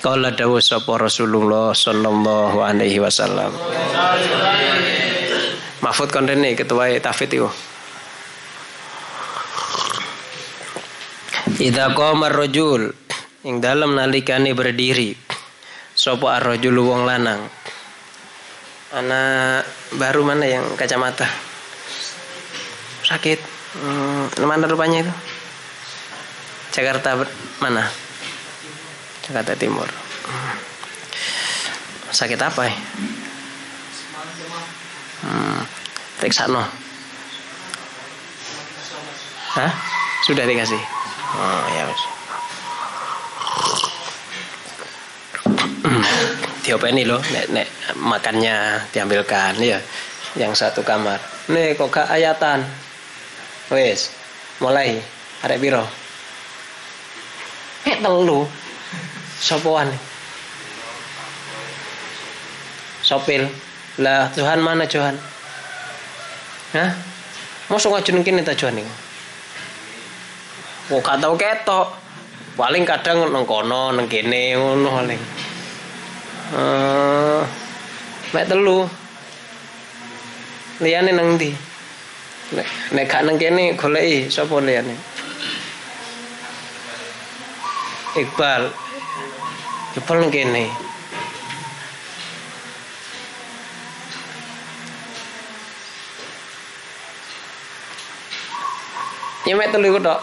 qala 0.00 0.32
dawu 0.32 0.62
sapa 0.64 0.96
Rasulullah 0.96 1.76
sallallahu 1.76 2.56
alaihi 2.64 3.04
wasallam 3.04 3.52
Mahfud 5.82 6.14
kon 6.14 6.30
rene 6.30 6.54
ketua 6.54 6.94
tafid 7.02 7.34
itu. 7.34 7.50
Idza 11.58 11.90
qama 11.90 12.30
ar-rajul 12.30 12.94
ing 13.42 13.58
dalam 13.58 13.98
nalikane 13.98 14.54
berdiri 14.54 15.10
sapa 15.92 16.38
ar-rajul 16.38 16.78
wong 16.80 17.02
lanang. 17.02 17.42
Anak 18.92 19.64
baru 19.96 20.20
mana 20.20 20.44
yang 20.44 20.76
kacamata? 20.76 21.24
Sakit. 23.08 23.40
Hmm, 23.72 24.28
mana 24.44 24.68
rupanya 24.68 25.00
itu? 25.00 25.12
Jakarta 26.76 27.24
mana? 27.64 27.88
Jakarta 29.24 29.56
Timur. 29.56 29.88
Hmm. 30.28 30.54
Sakit 32.12 32.36
apa 32.36 32.68
ya? 32.68 32.76
Hmm, 35.24 35.64
periksa 36.20 36.52
no. 36.52 36.60
Hah? 39.56 39.72
Sudah 40.28 40.44
dikasih. 40.44 40.82
Oh 41.40 41.64
ya 41.72 41.88
wes. 41.88 42.02
ini 46.62 47.02
loh, 47.02 47.18
nek, 47.18 47.50
nek 47.50 47.66
makannya 47.98 48.86
diambilkan 48.94 49.58
ya. 49.58 49.82
Yang 50.38 50.62
satu 50.62 50.86
kamar. 50.86 51.18
Nih 51.50 51.74
kok 51.74 51.90
gak 51.90 52.08
ayatan. 52.08 52.62
Wes, 53.68 54.14
mulai. 54.62 55.02
Arek 55.42 55.58
biro. 55.58 55.84
Eh 57.82 57.98
telu. 57.98 58.46
Sopoan. 59.42 59.90
Sopil. 63.02 63.50
Lah 63.98 64.30
Tuhan 64.32 64.62
mana 64.62 64.86
Tuhan? 64.86 65.18
Hah? 66.78 66.90
Mosok 67.68 67.98
ngajun 67.98 68.22
kene 68.22 68.46
ta 68.46 68.54
Tuhan 68.54 68.80
iki? 68.80 68.92
Oh, 70.94 71.02
gak 71.02 71.18
tau 71.18 71.34
ketok. 71.34 71.88
Paling 72.54 72.84
kadang 72.84 73.32
nang 73.32 73.44
kono, 73.48 73.90
nang 73.92 74.06
kene 74.06 74.56
ngono 74.56 74.88
paling. 75.02 75.41
Eh, 76.52 77.42
mek 78.36 78.44
telu. 78.44 78.84
Liyane 80.84 81.16
nang 81.16 81.40
ndi? 81.40 81.48
Nek 82.92 83.08
gak 83.08 83.24
nang 83.24 83.40
kene 83.40 83.72
goleki 83.72 84.28
sapa 84.28 84.60
liyane? 84.60 84.92
Iqbal. 88.20 88.68
Iqbal 89.96 90.16
nang 90.20 90.28
kene. 90.28 90.68
Nyemek 99.48 99.72
telu 99.72 99.88
iku 99.88 100.00
tok. 100.04 100.20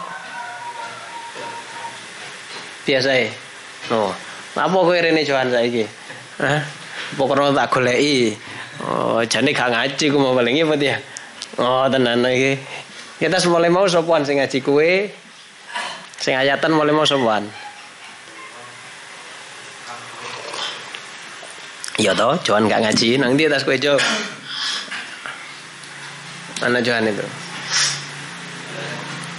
Biasa 2.86 3.10
e. 3.18 3.26
No. 3.90 4.14
Apa 4.54 4.78
kowe 4.78 4.94
rene 4.94 5.26
Johan 5.26 5.50
saiki? 5.50 5.99
Hah? 6.40 6.60
Pokoknya 7.20 7.52
tak 7.52 7.68
goleki. 7.68 8.32
Oh, 8.80 9.20
jane 9.28 9.52
gak 9.52 9.76
ngaji 9.76 10.04
ku 10.08 10.16
mau 10.16 10.32
paling 10.32 10.56
apa 10.56 10.74
ya? 10.80 10.96
Oh, 11.60 11.84
tenan 11.92 12.24
iki. 12.24 12.56
Kita 13.20 13.36
mulai 13.52 13.68
mau 13.68 13.84
sopan 13.84 14.24
sing 14.24 14.40
ngaji 14.40 14.64
kue. 14.64 15.12
Sing 16.16 16.32
ayatan 16.32 16.72
mulai 16.72 16.96
mau 16.96 17.04
sopan. 17.04 17.44
Iya 22.00 22.16
toh, 22.16 22.32
Johan 22.40 22.64
gak 22.64 22.88
ngaji, 22.88 23.20
nang 23.20 23.36
dia 23.36 23.52
tas 23.52 23.60
kue 23.60 23.76
Jo. 23.76 24.00
Mana 26.64 26.80
Johan 26.80 27.04
itu? 27.12 27.24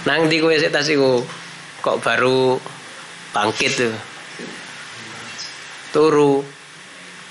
Nang 0.06 0.30
di 0.30 0.38
kowe 0.38 0.54
sik 0.54 0.70
tas 0.70 0.86
iku 0.86 1.26
kok 1.82 1.98
baru 1.98 2.62
bangkit 3.34 3.72
tuh. 3.74 3.94
Turu. 5.90 6.61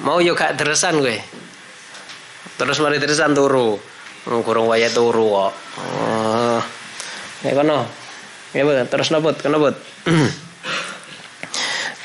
Mau 0.01 0.17
yo 0.17 0.33
gak 0.33 0.57
teresan 0.57 0.97
kowe. 0.97 1.17
Terus 2.57 2.77
mari 2.81 2.97
teresan 2.97 3.37
turu. 3.37 3.77
Oh, 4.29 4.41
kurang 4.45 4.69
waya 4.69 4.89
turu 4.89 5.33
kok. 5.33 5.53
Oh. 5.81 6.61
Ya 7.41 7.57
kono. 7.57 7.85
Ya 8.53 8.61
betul. 8.65 8.85
Terus 8.85 9.07
nopot, 9.09 9.37
kenopot. 9.37 9.73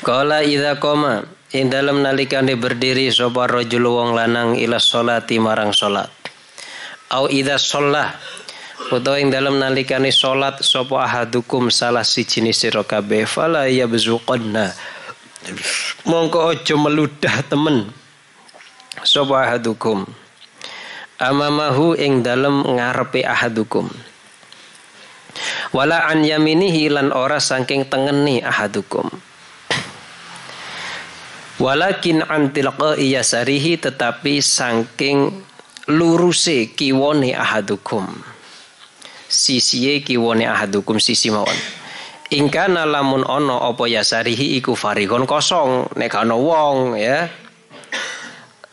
Kala 0.07 0.41
idza 0.41 0.79
qoma 0.79 1.25
ing 1.51 1.67
dalem 1.67 1.99
nalikane 1.99 2.55
berdiri 2.55 3.11
sapa 3.11 3.49
rajul 3.49 3.85
wong 3.91 4.15
lanang 4.15 4.55
ila 4.55 4.79
sholati 4.79 5.35
marang 5.37 5.75
salat. 5.75 6.09
Au 7.11 7.27
idza 7.27 7.59
sholla 7.59 8.15
utawa 8.87 9.19
ing 9.19 9.29
dalem 9.29 9.59
nalikane 9.59 10.13
salat 10.15 10.63
sapa 10.63 11.03
ahadukum 11.03 11.67
salah 11.67 12.07
siji 12.07 12.39
sira 12.55 12.87
kabeh 12.87 13.27
fala 13.27 13.67
yabzuqanna. 13.67 14.71
Mongko 16.07 16.51
aja 16.51 16.75
meludah 16.75 17.43
temen 17.47 17.91
sapa 19.03 19.47
ahadukum 19.47 20.03
amamahu 21.21 21.95
ing 21.95 22.25
dalem 22.25 22.65
ngarepe 22.65 23.23
ahadukum 23.23 23.87
wala 25.71 26.09
an 26.09 26.25
yaminihi 26.25 26.89
lan 26.91 27.13
ora 27.13 27.37
saking 27.37 27.85
tengeni 27.87 28.41
ahadukum 28.41 29.07
Walakin 31.57 32.21
antilqa 32.21 33.01
iyasarihi 33.01 33.81
tetapi 33.81 34.45
saking 34.45 35.41
luruse 35.89 36.69
kiwone 36.69 37.33
ahadukum. 37.33 38.05
Sisiye 39.25 40.05
kiwone 40.05 40.45
ahadukum 40.45 41.01
sisi 41.01 41.33
mawon. 41.33 41.57
Ingkana 42.27 42.83
lamun 42.83 43.23
ono 43.23 43.55
opo 43.71 43.87
yasarihi 43.87 44.59
iku 44.59 44.75
farigon 44.75 45.23
kosong 45.23 45.95
nek 45.95 46.11
ana 46.15 46.35
wong 46.35 46.99
ya. 46.99 47.27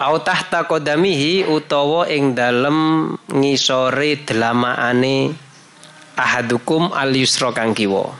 Au 0.02 0.18
tahta 0.18 0.66
kodamihi 0.66 1.46
utawa 1.46 2.10
ing 2.10 2.34
dalem 2.34 3.14
ngisore 3.30 4.26
delamaane 4.26 5.30
ahadukum 6.18 6.90
al 6.90 7.14
yusra 7.14 7.54
kang 7.54 7.78
kiwa. 7.78 8.10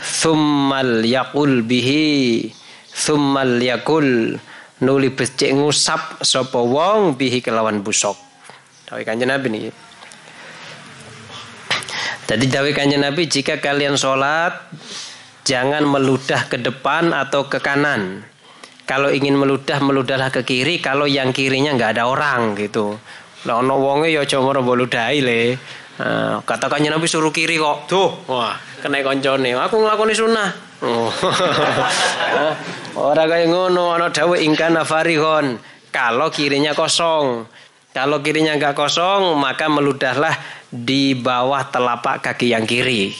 Thummal 0.00 1.04
yaqul 1.04 1.60
bihi 1.62 2.48
Thummal 2.92 3.56
yakul 3.56 4.36
nuli 4.84 5.08
becik 5.08 5.56
ngusap 5.56 6.20
sapa 6.20 6.60
wong 6.60 7.16
bihi 7.16 7.40
kelawan 7.40 7.80
busok. 7.80 8.14
Dawe 8.84 9.00
Kanjeng 9.00 9.32
Nabi 9.32 9.48
nih. 9.48 9.72
Jadi 12.26 12.44
dawe 12.46 12.70
Kanjeng 12.70 13.02
Nabi 13.02 13.26
jika 13.26 13.58
kalian 13.58 13.98
sholat 13.98 14.54
jangan 15.42 15.82
meludah 15.82 16.46
ke 16.46 16.58
depan 16.58 17.10
atau 17.10 17.50
ke 17.50 17.58
kanan. 17.58 18.22
Kalau 18.86 19.10
ingin 19.10 19.38
meludah 19.38 19.78
meludahlah 19.82 20.30
ke 20.30 20.42
kiri. 20.46 20.78
Kalau 20.78 21.06
yang 21.06 21.34
kirinya 21.34 21.74
nggak 21.74 21.98
ada 21.98 22.06
orang 22.10 22.54
gitu. 22.58 22.98
Lah 23.42 23.58
ono 23.58 23.74
wonge 23.78 24.14
ya 24.14 24.22
aja 24.22 24.38
ngono 24.38 24.62
mbok 24.62 24.94
le. 25.22 25.58
Uh, 25.92 26.40
kata 26.42 26.72
kanjeng 26.72 26.94
Nabi 26.94 27.06
suruh 27.10 27.34
kiri 27.34 27.60
kok. 27.60 27.86
Tuh, 27.90 28.10
wah, 28.30 28.56
kena 28.80 29.04
koncone. 29.04 29.54
Aku 29.54 29.76
nglakoni 29.82 30.14
sunnah. 30.16 30.50
Oh. 30.82 31.10
Orang 33.12 33.28
kaya 33.30 33.46
ngono 33.46 33.94
ana 33.94 34.10
dawuh 34.10 34.38
ingkana 34.38 34.82
farihon. 34.82 35.62
Kalau 35.94 36.32
kirinya 36.32 36.74
kosong. 36.74 37.46
Kalau 37.92 38.24
kirinya 38.24 38.56
enggak 38.56 38.72
kosong, 38.72 39.36
maka 39.36 39.68
meludahlah 39.68 40.32
di 40.72 41.12
bawah 41.12 41.68
telapak 41.68 42.24
kaki 42.24 42.56
yang 42.56 42.64
kiri. 42.64 43.12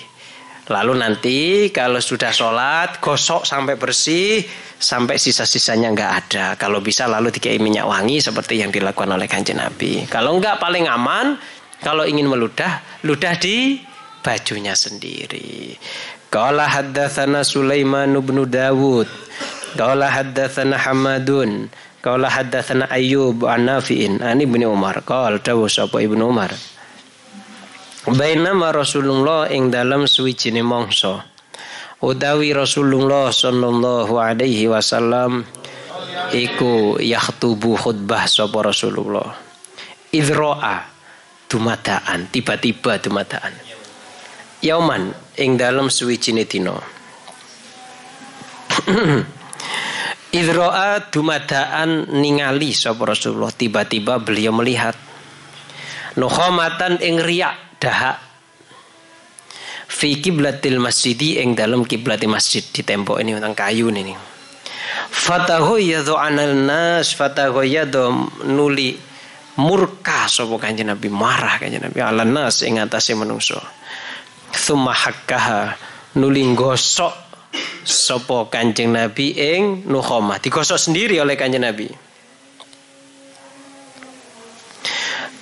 Lalu 0.73 0.95
nanti 0.97 1.39
kalau 1.69 2.01
sudah 2.01 2.33
sholat, 2.33 2.97
gosok 3.05 3.45
sampai 3.45 3.77
bersih, 3.77 4.41
sampai 4.81 5.21
sisa-sisanya 5.21 5.93
enggak 5.93 6.13
ada. 6.25 6.47
Kalau 6.57 6.81
bisa 6.81 7.05
lalu 7.05 7.29
dikai 7.29 7.61
minyak 7.61 7.85
wangi 7.85 8.25
seperti 8.25 8.65
yang 8.65 8.73
dilakukan 8.73 9.13
oleh 9.13 9.29
kanjeng 9.29 9.61
Nabi. 9.61 10.09
Kalau 10.09 10.33
enggak 10.41 10.57
paling 10.57 10.89
aman, 10.89 11.37
kalau 11.85 12.09
ingin 12.09 12.31
meludah, 12.31 12.81
ludah 13.05 13.37
di 13.37 13.85
bajunya 14.25 14.73
sendiri. 14.73 15.77
Qala 16.33 16.65
haddatsana 16.65 17.45
Sulaiman 17.45 18.17
bin 18.25 18.41
Dawud. 18.49 19.11
Qala 19.77 20.09
haddatsana 20.09 20.81
Hamadun. 20.81 21.69
Qala 22.01 22.33
haddatsana 22.33 22.89
Ayyub 22.89 23.45
an 23.45 23.69
Nafi'in 23.69 24.25
an 24.25 24.41
Ibnu 24.41 24.73
Umar. 24.73 25.05
Qala 25.05 25.37
dawu 25.43 25.69
sapa 25.69 26.01
Ibnu 26.01 26.23
Umar. 26.23 26.72
Bainama 28.03 28.75
Rasulullah 28.75 29.47
ing 29.47 29.71
dalam 29.71 30.11
suwijine 30.11 30.59
mangsa. 30.67 31.23
Utawi 32.03 32.51
Rasulullah 32.51 33.31
sallallahu 33.31 34.19
alaihi 34.19 34.67
wasallam 34.67 35.47
iku 36.35 36.99
yakhtubu 36.99 37.79
khutbah 37.79 38.27
sapa 38.27 38.59
Rasulullah. 38.59 39.39
Idro'a 40.11 40.83
dumadaan 41.47 42.27
tiba-tiba 42.35 42.99
dumadaan. 42.99 43.55
Yauman 44.67 45.15
ing 45.39 45.55
dalam 45.55 45.87
suwijine 45.87 46.43
dina. 46.43 46.75
Idro'a 50.43 51.07
dumadaan 51.07 52.19
ningali 52.19 52.75
sapa 52.75 53.15
Rasulullah. 53.15 53.55
Tiba-tiba 53.55 54.19
beliau 54.19 54.51
melihat. 54.51 54.99
Nukhomatan 56.19 56.99
ing 56.99 57.23
riak 57.23 57.72
dahak 57.83 58.17
fi 59.91 60.23
kiblatil 60.23 60.79
masjidi 60.79 61.43
ing 61.43 61.59
dalam 61.59 61.83
kiblati 61.83 62.31
masjid 62.31 62.63
di 62.63 62.87
tembok 62.87 63.19
ini 63.19 63.37
tentang 63.37 63.59
kayu 63.59 63.91
ini. 63.91 64.15
Fatahu 65.13 65.83
yadhu 65.83 66.15
anal 66.17 66.55
nas 66.57 67.13
fatahu 67.13 67.67
yadhu 67.67 68.09
nuli 68.47 68.97
murka 69.61 70.31
sapa 70.31 70.57
kanjeng 70.57 70.89
Nabi 70.89 71.13
marah 71.13 71.61
kanjeng 71.61 71.85
Nabi 71.85 71.99
ala 72.01 72.25
nas 72.25 72.65
ing 72.65 72.81
atase 72.81 73.13
manungsa. 73.13 73.61
Thumma 74.53 74.97
hakkaha 74.97 75.77
nuli 76.17 76.47
gosok 76.57 77.13
sapa 77.85 78.49
kanjeng 78.49 78.97
Nabi 78.97 79.37
ing 79.37 79.85
nukhomah 79.91 80.41
digosok 80.41 80.81
sendiri 80.81 81.21
oleh 81.21 81.37
kanjeng 81.37 81.67
Nabi. 81.67 81.89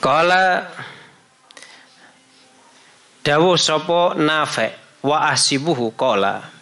Kala 0.00 0.64
dawuh 3.20 3.56
sapa 3.60 4.16
nafe 4.16 4.72
wa 5.04 5.28
asibuhu 5.32 5.92
kala 5.96 6.60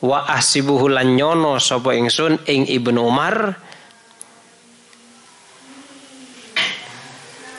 wa 0.00 0.24
asibuhu 0.32 0.88
lan 0.88 1.14
nyono 1.16 1.60
sapa 1.60 1.92
ingsun 1.92 2.40
ing 2.48 2.64
Ibnu 2.66 3.00
Umar. 3.04 3.56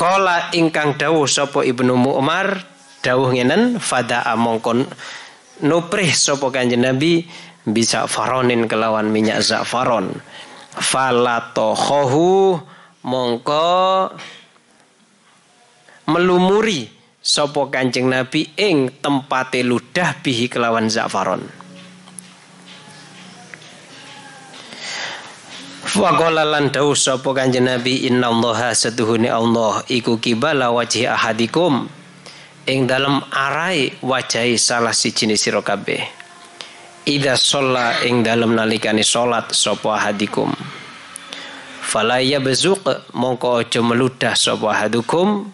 Kala 0.02 0.50
ingkang 0.58 0.98
dawuh 0.98 1.30
sapa 1.30 1.62
Ibnu 1.62 1.94
Umar 1.94 2.58
dawuh 3.06 3.30
ngenen 3.30 3.78
fada 3.78 4.26
amongkon 4.34 4.90
nuprih 5.62 6.10
sapa 6.10 6.50
Kanjeng 6.50 6.82
Nabi 6.82 7.22
bisa 7.62 8.10
faronin 8.10 8.66
kelawan 8.66 9.14
minyak 9.14 9.46
zafaron. 9.46 10.10
Falatohohu 10.72 12.58
mongko 13.06 14.10
melumuri 16.10 17.01
sapa 17.22 17.70
Kanjeng 17.70 18.10
Nabi 18.10 18.50
ing 18.58 18.98
tempate 18.98 19.62
ludah 19.62 20.18
bihi 20.26 20.50
kelawan 20.50 20.90
zafaron 20.90 21.46
Faqala 25.92 26.48
lan 26.48 26.74
dawuh 26.74 26.98
sapa 26.98 27.30
Kanjeng 27.36 27.68
Nabi 27.68 28.10
innallaha 28.10 28.74
setuhune 28.74 29.28
Allah 29.30 29.86
iku 29.92 30.18
kibala 30.18 30.74
wajhi 30.74 31.04
ahadikum 31.04 31.86
ing 32.64 32.88
dalam 32.88 33.20
arai 33.28 33.92
wajahi 34.00 34.56
salah 34.56 34.96
siji 34.96 35.28
sira 35.36 35.60
kabeh. 35.60 36.00
Ida 37.12 37.36
sholla 37.36 38.08
ing 38.08 38.24
dalam 38.24 38.56
nalikani 38.56 39.04
salat 39.04 39.52
sapa 39.52 40.00
ahadikum. 40.00 40.56
Fala 41.84 42.24
yabzuq 42.24 43.12
mongko 43.12 43.60
aja 43.60 43.84
meludah 43.84 44.32
sapa 44.32 44.72
ahadukum 44.72 45.52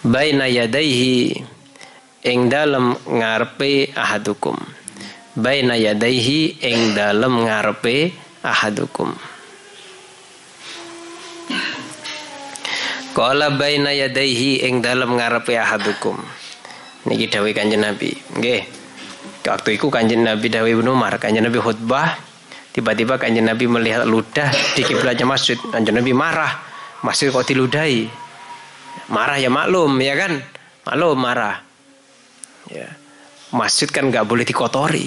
baina 0.00 0.48
yadaihi 0.48 1.36
ing 2.24 2.48
dalam 2.48 2.96
ngarepe 3.04 3.92
ahadukum. 3.92 4.56
Baina 5.36 5.76
yadaihi 5.76 6.60
ing 6.60 6.96
dalem 6.96 7.46
ngarepe 7.46 8.12
ahadukum. 8.44 9.12
Kala 13.10 13.52
baina 13.54 13.92
yadaihi 13.92 14.64
ing 14.64 14.80
dalem 14.80 15.16
ngarepe 15.16 15.54
ahadukum. 15.56 16.16
Niki 17.08 17.32
dawuh 17.32 17.52
Kanjeng 17.56 17.80
Nabi. 17.80 18.12
Nggih. 18.36 18.62
Waktu 19.40 19.80
itu 19.80 19.88
Kanjeng 19.88 20.20
Nabi 20.20 20.52
dawuh 20.52 20.68
Ibnu 20.68 20.92
Umar 20.92 21.16
Kanjeng 21.16 21.48
Nabi 21.48 21.56
khutbah 21.56 22.20
tiba-tiba 22.76 23.16
Kanjeng 23.16 23.48
Nabi 23.48 23.64
melihat 23.64 24.04
ludah 24.04 24.52
di 24.76 24.84
kiblatnya 24.84 25.24
masjid. 25.24 25.56
Kanjeng 25.56 25.96
Nabi 25.96 26.12
marah 26.12 26.60
masjid 27.00 27.32
kok 27.32 27.48
diludahi 27.48 28.29
marah 29.10 29.38
ya 29.40 29.50
maklum 29.50 29.98
ya 29.98 30.14
kan 30.14 30.38
Malu 30.90 31.12
marah. 31.14 31.60
Ya. 32.66 32.88
Masjid 33.54 33.86
kan 33.90 34.08
nggak 34.08 34.24
boleh 34.24 34.42
dikotori. 34.42 35.06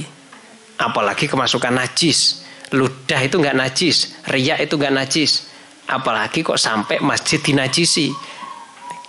Apalagi 0.80 1.26
kemasukan 1.28 1.74
najis. 1.74 2.44
Ludah 2.72 3.20
itu 3.20 3.36
nggak 3.36 3.58
najis. 3.58 4.24
Riak 4.30 4.64
itu 4.64 4.80
nggak 4.80 4.94
najis. 4.94 5.50
Apalagi 5.90 6.40
kok 6.40 6.56
sampai 6.56 7.04
masjid 7.04 7.42
dinajisi. 7.44 8.16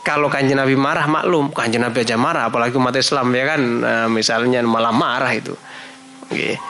Kalau 0.04 0.28
kanjeng 0.28 0.60
Nabi 0.60 0.76
marah 0.76 1.08
maklum, 1.08 1.48
kanjeng 1.54 1.80
Nabi 1.80 2.04
aja 2.04 2.20
marah, 2.20 2.52
apalagi 2.52 2.76
umat 2.76 2.92
Islam 2.92 3.24
ya 3.32 3.56
kan, 3.56 3.60
nah, 3.80 4.04
misalnya 4.04 4.60
malah 4.60 4.92
marah 4.92 5.32
itu. 5.32 5.56
Okay. 6.28 6.60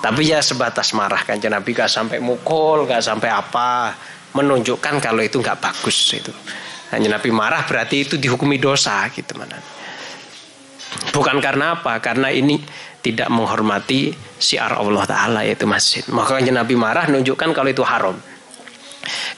Tapi 0.00 0.24
ya 0.24 0.40
sebatas 0.40 0.96
marah 0.96 1.20
kanjeng 1.28 1.52
Nabi 1.52 1.76
gak 1.76 1.92
sampai 1.92 2.16
mukul, 2.24 2.88
gak 2.88 3.04
sampai 3.04 3.28
apa, 3.28 3.92
menunjukkan 4.32 4.96
kalau 4.96 5.20
itu 5.20 5.44
nggak 5.44 5.60
bagus 5.60 6.16
itu. 6.16 6.32
Kanjeng 6.90 7.10
Nabi 7.10 7.30
marah 7.34 7.66
berarti 7.66 8.06
itu 8.06 8.14
dihukumi 8.14 8.62
dosa 8.62 9.06
gitu 9.10 9.34
mana. 9.34 9.58
Bukan 11.10 11.42
karena 11.42 11.80
apa? 11.80 11.98
Karena 11.98 12.30
ini 12.30 12.62
tidak 13.02 13.30
menghormati 13.30 14.10
syiar 14.38 14.74
Allah 14.74 15.04
Ta'ala 15.06 15.40
yaitu 15.46 15.66
masjid. 15.66 16.02
Maka 16.10 16.38
kanjeng 16.38 16.58
Nabi 16.58 16.74
marah 16.74 17.06
menunjukkan 17.06 17.54
kalau 17.54 17.70
itu 17.70 17.86
haram. 17.86 18.18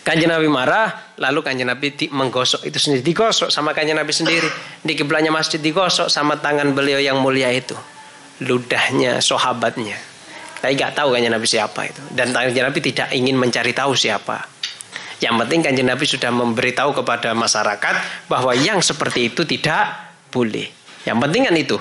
Kanjeng 0.01 0.33
Nabi 0.33 0.49
marah, 0.49 1.13
lalu 1.21 1.45
kanjeng 1.45 1.69
Nabi 1.69 1.93
menggosok 2.09 2.65
itu 2.65 2.81
sendiri, 2.81 3.05
digosok 3.05 3.53
sama 3.53 3.77
kanjeng 3.77 4.01
Nabi 4.01 4.13
sendiri. 4.17 4.49
Di 4.81 4.97
kiblatnya 4.97 5.29
masjid 5.29 5.61
digosok 5.61 6.09
sama 6.09 6.41
tangan 6.41 6.73
beliau 6.73 6.97
yang 6.97 7.21
mulia 7.21 7.53
itu. 7.53 7.77
Ludahnya, 8.41 9.21
sahabatnya. 9.21 10.01
Tapi 10.65 10.73
nggak 10.73 10.97
tahu 10.97 11.13
kanjeng 11.13 11.37
Nabi 11.37 11.45
siapa 11.45 11.81
itu. 11.85 12.01
Dan 12.17 12.33
kanjeng 12.33 12.65
Nabi 12.65 12.81
tidak 12.81 13.13
ingin 13.13 13.37
mencari 13.37 13.77
tahu 13.77 13.93
siapa. 13.93 14.58
Yang 15.19 15.35
penting 15.45 15.61
kanjeng 15.67 15.89
Nabi 15.91 16.05
sudah 16.07 16.31
memberitahu 16.31 16.95
kepada 17.03 17.35
masyarakat 17.35 17.95
bahwa 18.31 18.55
yang 18.55 18.79
seperti 18.79 19.35
itu 19.35 19.43
tidak 19.43 20.15
boleh. 20.31 20.71
Yang 21.03 21.19
penting 21.27 21.43
kan 21.51 21.55
itu. 21.59 21.79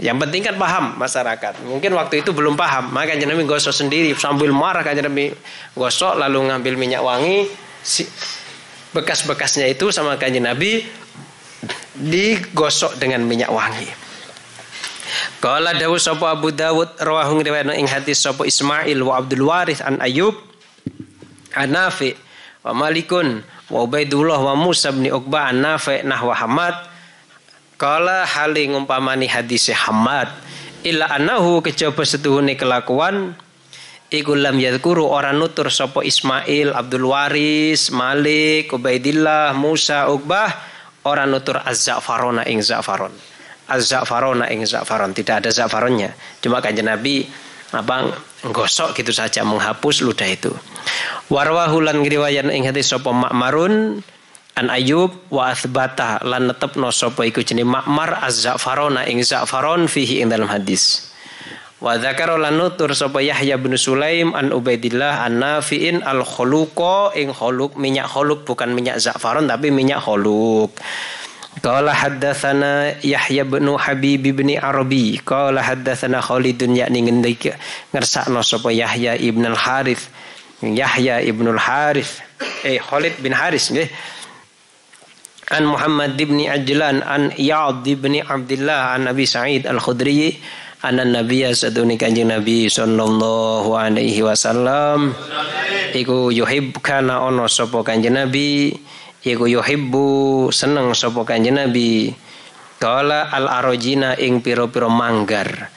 Yang 0.00 0.16
penting 0.26 0.40
kan 0.42 0.54
paham 0.58 0.84
masyarakat. 0.98 1.60
Mungkin 1.68 1.92
waktu 1.94 2.24
itu 2.24 2.34
belum 2.34 2.56
paham. 2.56 2.90
Maka 2.90 3.14
kanjeng 3.14 3.30
Nabi 3.30 3.46
gosok 3.46 3.70
sendiri 3.70 4.16
sambil 4.16 4.50
marah 4.50 4.82
kanjeng 4.82 5.06
Nabi 5.06 5.30
gosok 5.76 6.18
lalu 6.18 6.50
ngambil 6.50 6.74
minyak 6.74 7.02
wangi 7.04 7.46
bekas-bekasnya 8.96 9.68
itu 9.68 9.92
sama 9.92 10.16
kanjeng 10.16 10.48
Nabi 10.48 10.82
digosok 11.94 12.96
dengan 12.98 13.22
minyak 13.22 13.52
wangi. 13.52 13.86
Kala 15.38 15.76
Dawud 15.76 16.00
sapa 16.00 16.32
Abu 16.32 16.50
Dawud 16.50 16.96
rawahu 16.98 17.44
riwayat 17.44 17.68
ing 17.76 17.86
hadis 17.86 18.24
sapa 18.24 18.48
Ismail 18.48 18.98
wa 19.04 19.20
Abdul 19.20 19.44
Warith 19.44 19.84
an 19.84 20.00
Ayub 20.00 20.34
an 21.54 21.70
Nafi 21.70 22.16
wa 22.64 22.72
Malikun 22.72 23.44
wa 23.68 23.78
Ubaidullah 23.84 24.40
wa 24.40 24.56
Musa 24.56 24.90
bin 24.90 25.12
Uqbah 25.12 25.52
an 25.52 25.60
Nafi 25.60 26.00
nahwa 26.00 26.32
Hamad 26.32 26.76
Kala 27.76 28.24
hali 28.24 28.70
ngumpamani 28.72 29.28
hadis 29.28 29.68
Hamad 29.68 30.32
illa 30.86 31.10
annahu 31.12 31.60
kejaba 31.60 32.06
setuhune 32.06 32.56
kelakuan 32.56 33.36
iku 34.14 34.38
lam 34.38 34.56
yadhkuru 34.56 35.04
ora 35.10 35.34
nutur 35.34 35.74
sapa 35.74 36.06
Ismail, 36.06 36.70
Abdul 36.70 37.10
Waris, 37.10 37.90
Malik, 37.90 38.70
Ubaidillah, 38.70 39.52
Musa, 39.58 40.06
Uqbah 40.06 40.54
ora 41.02 41.26
nutur 41.26 41.58
az-za'farona 41.58 42.46
ing 42.46 42.62
za'faron. 42.62 43.10
Az-za'farona 43.66 44.46
ing 44.54 44.62
za'faron, 44.62 45.10
tidak 45.16 45.42
ada 45.42 45.50
za'faronnya. 45.50 46.14
Cuma 46.38 46.62
kanjeng 46.62 46.86
Nabi 46.86 47.26
apa 47.74 48.14
gosok 48.54 48.94
gitu 48.98 49.10
saja 49.10 49.42
menghapus 49.42 50.04
ludah 50.06 50.28
itu. 50.28 50.52
Warwahulan 51.32 52.04
ngriwayan 52.04 52.52
ing 52.52 52.68
hadis 52.68 52.92
sapa 52.92 53.10
Ma'marun 53.10 54.04
an 54.54 54.66
Ayub 54.70 55.10
wa 55.32 55.50
athbata 55.50 56.22
lan 56.22 56.52
netepno 56.52 56.94
sapa 56.94 57.26
iku 57.26 57.42
jenenge 57.42 57.66
Ma'mar 57.66 58.22
az-za'farona 58.22 59.08
ing 59.10 59.24
za'faron 59.24 59.90
fihi 59.90 60.22
ing 60.22 60.30
dalam 60.30 60.46
hadis. 60.46 61.10
Wa 61.82 61.98
dzakara 62.00 62.38
lan 62.40 62.56
nutur 62.56 62.94
sapa 62.96 63.20
Yahya 63.20 63.60
bin 63.60 63.76
Sulaim 63.76 64.32
an 64.32 64.54
Ubaidillah 64.54 65.26
an 65.26 65.42
Nafi'in 65.42 66.00
al 66.00 66.24
khuluqa 66.24 67.12
ing 67.18 67.34
khuluq 67.34 67.76
minyak 67.76 68.08
khuluq 68.08 68.46
bukan 68.48 68.72
minyak 68.72 69.02
za'faron 69.02 69.50
tapi 69.50 69.68
minyak 69.68 70.00
khuluq. 70.00 70.70
Qala 71.64 71.96
haddatsana 71.96 73.00
Yahya 73.00 73.48
bin 73.48 73.72
Habib 73.72 74.20
bin 74.20 74.52
Arabi. 74.60 75.16
Qala 75.24 75.64
haddatsana 75.64 76.20
Khalidun 76.20 76.76
yakni 76.76 77.08
ngendik 77.08 77.56
ngersakno 77.88 78.44
sapa 78.44 78.68
Yahya 78.68 79.16
ibn 79.16 79.48
al 79.48 79.56
Harith 79.56 80.12
Yahya 80.60 81.24
ibn 81.24 81.48
al 81.48 81.56
Harith 81.56 82.20
eh 82.68 82.76
Khalid 82.76 83.16
bin 83.24 83.32
Haris 83.32 83.72
nggih. 83.72 83.88
An 85.56 85.64
Muhammad 85.64 86.20
bin 86.20 86.36
Ajlan 86.44 87.00
an 87.00 87.32
Ya'd 87.32 87.84
bin 87.96 88.20
Abdullah 88.20 88.96
an 88.96 89.08
Nabi 89.08 89.24
Sa'id 89.24 89.64
Al-Khudri 89.64 90.36
anna 90.84 91.04
nabiyya 91.04 91.52
saduni 91.56 91.96
kanjeng 91.96 92.28
Nabi 92.28 92.68
sallallahu 92.68 93.72
alaihi 93.72 94.20
wasallam. 94.20 95.16
Iku 95.96 96.28
yuhib 96.28 96.76
kana 96.84 97.24
ono 97.24 97.48
sapa 97.48 97.80
kanjeng 97.80 98.20
Nabi 98.20 98.72
iku 99.24 99.48
yuhibbu 99.48 100.48
seneng 100.52 100.92
sapa 100.92 101.24
kanjeng 101.24 101.56
Nabi 101.56 102.12
kala 102.78 103.32
al 103.32 103.48
arojina 103.48 104.14
ing 104.20 104.44
piro-piro 104.44 104.92
manggar 104.92 105.72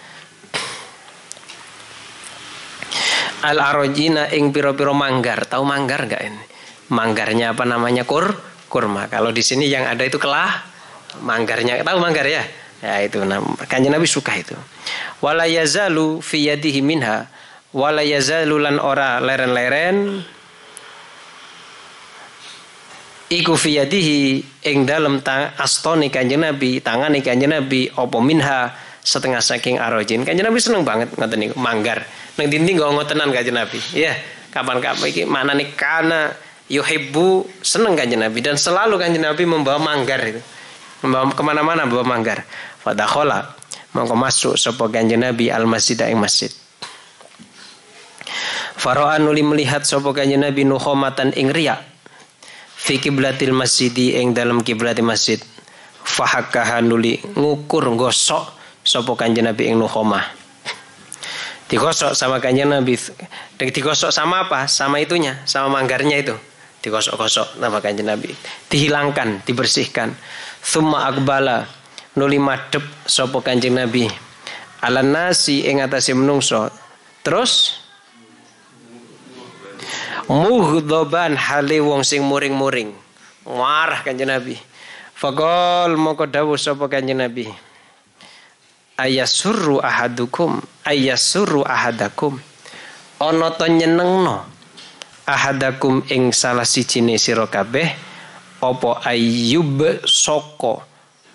al 3.47 3.57
arojina 3.63 4.27
ing 4.35 4.51
piro-piro 4.51 4.91
manggar 4.91 5.47
tahu 5.47 5.63
manggar 5.63 6.05
enggak 6.05 6.23
ini 6.27 6.43
manggarnya 6.87 7.55
apa 7.55 7.63
namanya 7.67 8.07
kur 8.07 8.35
kurma. 8.67 9.07
Kalau 9.07 9.31
di 9.31 9.41
sini 9.43 9.67
yang 9.71 9.87
ada 9.87 10.03
itu 10.03 10.19
kelah 10.19 10.63
manggarnya. 11.23 11.81
Tahu 11.81 11.97
manggar 11.99 12.27
ya? 12.27 12.43
Ya 12.83 13.01
itu 13.01 13.23
kanjeng 13.65 13.95
Nabi 13.95 14.05
suka 14.05 14.37
itu. 14.37 14.53
Wala 15.23 15.49
yazalu 15.49 16.21
fi 16.21 16.45
yadihi 16.51 16.83
minha 16.85 17.25
wala 17.73 18.05
yazalu 18.05 18.61
lan 18.61 18.77
ora 18.77 19.17
leren-leren 19.17 20.21
iku 23.27 23.53
fi 23.59 23.79
yadihi 23.83 24.43
ing 24.67 24.87
dalem 24.87 25.19
astoni 25.57 26.07
kanjeng 26.07 26.43
Nabi, 26.43 26.79
tangan 26.79 27.11
kanjeng 27.19 27.51
Nabi 27.51 27.91
opo 27.91 28.23
minha 28.23 28.71
setengah 29.03 29.39
saking 29.39 29.79
arojin. 29.79 30.23
Kanjeng 30.23 30.47
Nabi 30.47 30.59
seneng 30.59 30.83
banget 30.83 31.11
ngoten 31.15 31.37
niku 31.39 31.55
manggar. 31.59 32.03
Nang 32.37 32.47
dinding 32.47 32.75
gak 32.77 32.91
ngotenan 32.93 33.29
kanjeng 33.33 33.57
Nabi. 33.57 33.79
Iya, 33.95 34.13
kapan-kapan 34.51 35.07
iki 35.11 35.23
mana 35.27 35.53
nih 35.53 35.69
kana 35.77 36.33
yuhibbu 36.67 37.47
seneng 37.63 37.95
kanjeng 37.95 38.19
Nabi 38.19 38.43
dan 38.43 38.59
selalu 38.59 38.99
kanjeng 38.99 39.23
Nabi 39.23 39.43
membawa 39.47 39.79
manggar 39.79 40.19
itu 40.23 40.41
membawa 41.05 41.31
ke 41.31 41.43
mana-mana 41.43 41.87
bawa 41.87 42.03
manggar 42.03 42.43
fadakhola 42.83 43.55
mongko 43.95 44.15
masuk 44.17 44.53
sopo 44.59 44.91
kanjeng 44.91 45.23
Nabi 45.23 45.47
al 45.47 45.63
masjid 45.63 45.95
ing 46.09 46.19
masjid 46.19 46.51
Faro'an 48.77 49.25
nuli 49.25 49.41
melihat 49.41 49.87
sopo 49.87 50.11
kanjeng 50.11 50.43
Nabi 50.43 50.67
nukhomatan 50.67 51.31
ing 51.39 51.53
riya 51.53 51.79
fi 52.77 53.01
kiblatil 53.01 53.57
masjidi 53.57 54.21
ing 54.21 54.37
dalam 54.37 54.61
kiblat 54.61 55.01
masjid. 55.01 55.41
Fahakaha 56.07 56.79
nuli 56.85 57.19
ngukur 57.35 57.83
gosok 57.97 58.53
sopo 58.85 59.17
kanjeng 59.17 59.49
Nabi 59.49 59.67
ing 59.67 59.75
nukhomah 59.75 60.37
digosok 61.67 62.15
sama 62.15 62.39
kanjeng 62.39 62.71
Nabi. 62.71 62.95
Digosok 63.59 64.11
sama 64.11 64.47
apa? 64.47 64.65
Sama 64.67 64.99
itunya 65.03 65.43
sama 65.43 65.79
manggarnya 65.79 66.17
itu. 66.19 66.35
Digosok-gosok 66.83 67.59
nama 67.59 67.83
kanjeng 67.83 68.07
Nabi. 68.07 68.31
Dihilangkan 68.71 69.43
dibersihkan. 69.43 70.15
Summa 70.63 71.07
akbala 71.11 71.67
nuli 72.15 72.39
madep 72.39 72.83
sapa 73.05 73.43
kanjeng 73.43 73.75
Nabi. 73.75 74.07
Ala 74.83 75.03
nasi 75.03 75.67
ing 75.67 75.83
atase 75.83 76.15
menungso. 76.15 76.71
Terus 77.21 77.83
muhdoban 80.27 81.39
hale 81.39 81.79
wong 81.79 82.03
sing 82.03 82.23
muring-muring. 82.23 82.91
Marah 83.47 84.03
kanjeng 84.03 84.27
Nabi. 84.27 84.59
Fakol 85.15 85.95
moko 85.95 86.27
dawuh 86.27 86.59
sapa 86.59 86.91
kanjeng 86.91 87.23
Nabi. 87.23 87.47
Ayasurru 88.99 89.79
ahadukum 89.79 90.59
ayasurru 90.83 91.63
ahadakum. 91.63 92.35
Ana 93.17 93.49
to 93.55 93.65
nyenengno 93.65 94.45
ahadakum 95.25 96.05
ing 96.11 96.35
salah 96.35 96.67
sijine 96.67 97.17
sira 97.17 97.49
kabeh 97.49 97.89
apa 98.61 98.89
ayyub 99.05 100.05
soko 100.05 100.83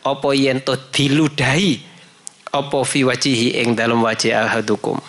apa 0.04 0.28
yen 0.36 0.60
to 0.62 0.76
diludahi? 0.92 1.90
Apa 2.52 2.84
fi 2.84 3.00
wajihi 3.00 3.64
ing 3.64 3.72
dalam 3.72 4.04
wajah 4.04 4.44
ahadukum? 4.44 5.00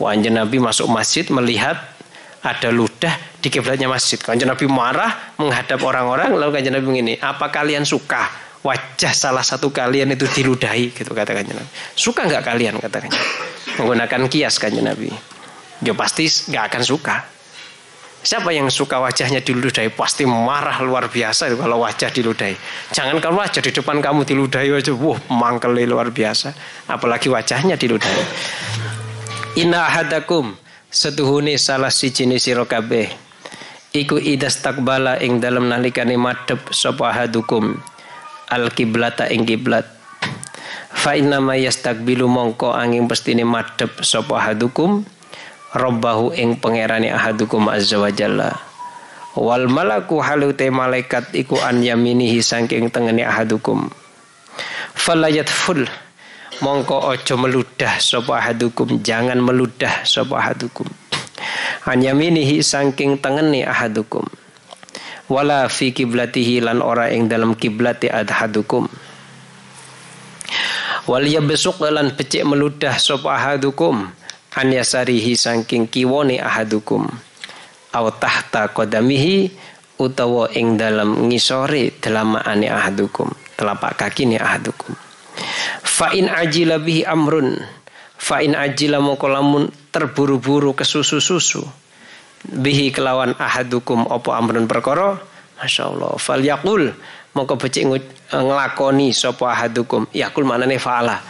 Kanjeng 0.00 0.40
Nabi 0.40 0.56
masuk 0.56 0.88
masjid 0.88 1.28
melihat 1.28 1.76
ada 2.42 2.74
ludah 2.74 2.91
di 3.42 3.48
kiblatnya 3.48 3.88
masjid. 3.90 4.20
Kanjeng 4.20 4.50
Nabi 4.50 4.68
marah 4.68 5.34
menghadap 5.40 5.80
orang-orang 5.82 6.30
lalu 6.36 6.60
kanjeng 6.60 6.74
Nabi 6.76 6.86
begini, 6.86 7.14
"Apa 7.18 7.48
kalian 7.48 7.82
suka 7.82 8.28
wajah 8.62 9.10
salah 9.10 9.42
satu 9.42 9.72
kalian 9.72 10.14
itu 10.14 10.28
diludahi?" 10.28 10.94
gitu 10.94 11.10
kata 11.10 11.32
kanjeng 11.32 11.56
Nabi. 11.56 11.70
"Suka 11.96 12.28
nggak 12.28 12.42
kalian?" 12.44 12.78
kata 12.78 12.96
kanjeng. 13.02 13.26
Menggunakan 13.80 14.20
kias 14.28 14.60
kanjeng 14.60 14.86
Nabi. 14.86 15.08
Ya 15.82 15.96
pasti 15.96 16.28
nggak 16.28 16.64
akan 16.70 16.82
suka. 16.84 17.16
Siapa 18.22 18.54
yang 18.54 18.70
suka 18.70 19.02
wajahnya 19.02 19.42
diludahi 19.42 19.90
pasti 19.98 20.22
marah 20.22 20.78
luar 20.86 21.10
biasa 21.10 21.58
kalau 21.58 21.82
wajah 21.82 22.06
diludahi. 22.06 22.54
Jangan 22.94 23.18
kalau 23.18 23.42
wajah 23.42 23.58
di 23.58 23.74
depan 23.74 23.98
kamu 23.98 24.22
diludahi 24.22 24.70
wajah, 24.70 24.94
wah 24.94 25.18
mangkel 25.26 25.74
luar 25.74 26.14
biasa. 26.14 26.54
Apalagi 26.86 27.26
wajahnya 27.26 27.74
diludahi. 27.74 28.22
Inna 29.58 29.90
hadakum 29.90 30.54
setuhuni 30.92 31.56
salah 31.56 31.88
si 31.88 32.12
jenis 32.12 32.52
kabeh. 32.68 33.08
Iku 33.96 34.20
idas 34.20 34.60
takbala 34.60 35.16
ing 35.20 35.40
dalam 35.40 35.72
nalikane 35.72 36.20
madep 36.20 36.72
sapa 36.72 37.12
hadukum 37.12 37.80
al 38.52 38.68
kiblata 38.72 39.28
ing 39.32 39.48
kiblat. 39.48 39.88
Fa 40.92 41.16
inna 41.16 41.40
ma 41.40 41.56
yastakbilu 41.56 42.28
mongko 42.28 42.76
angin 42.76 43.08
pestine 43.08 43.48
madep 43.48 44.04
sapa 44.04 44.36
hadukum 44.38 45.08
Rabbahu 45.72 46.36
ing 46.36 46.60
pangerane 46.60 47.08
ahadukum 47.08 47.72
azza 47.72 47.96
wa 47.96 48.12
jalla. 48.12 48.60
Wal 49.32 49.72
malaku 49.72 50.20
halute 50.20 50.68
malaikat 50.68 51.32
iku 51.32 51.56
an 51.64 51.80
yaminihi 51.80 52.44
saking 52.44 52.92
tengene 52.92 53.24
ahadukum. 53.24 53.88
Falayat 54.92 55.48
full 55.48 55.88
mongko 56.62 57.10
ojo 57.10 57.34
meludah 57.34 57.98
sapa 57.98 58.38
ahadukum 58.38 59.02
jangan 59.02 59.42
meludah 59.42 60.06
sapa 60.06 60.38
ahadukum. 60.38 60.86
An 61.82 61.98
yaminihi 61.98 62.62
saking 62.62 63.18
tengene 63.18 63.66
ahadukum. 63.66 64.22
Wala 65.26 65.66
fi 65.66 65.90
kiblatihi 65.90 66.62
lan 66.62 66.78
ora 66.78 67.10
ing 67.10 67.26
dalam 67.26 67.58
kiblati 67.58 68.06
ahadukum. 68.06 68.86
Wal 71.10 71.26
yabsuq 71.26 71.82
lan 71.90 72.14
becik 72.14 72.46
meludah 72.46 72.94
sapa 72.94 73.34
ahadukum 73.34 74.06
an 74.54 74.66
yasarihi 74.70 75.34
saking 75.34 75.90
kiwone 75.90 76.38
ahadukum. 76.38 77.10
Aw 77.92 78.06
tahta 78.22 78.70
qadamihi 78.70 79.50
utawa 79.98 80.48
ing 80.54 80.78
dalam 80.78 81.26
ngisore 81.28 81.92
delamaane 81.98 82.66
ahadukum 82.70 83.28
telapak 83.54 83.98
kaki 83.98 84.30
ni 84.30 84.36
ahadukum 84.40 84.94
fa 85.82 86.14
in 86.14 86.28
ajila 86.28 86.78
bihi 86.78 87.06
amrun. 87.06 87.58
Fa 88.18 88.38
in 88.38 88.54
ajila 88.54 89.02
moko 89.02 89.26
terburu-buru 89.90 90.72
ke 90.72 90.86
susu-susu. 90.86 91.62
Bihi 92.42 92.90
kelawan 92.90 93.34
ahadukum 93.38 94.06
opo 94.10 94.34
amrun 94.34 94.66
perkara? 94.66 95.18
Masyaallah 95.58 96.18
fal 96.18 96.42
yaqul. 96.42 96.94
Moko 97.32 97.56
becik 97.56 97.88
nglakoni 98.30 99.14
sapa 99.14 99.54
ahadukum. 99.54 100.10
Yaqul 100.12 100.44
manane 100.44 100.76
faala 100.76 101.22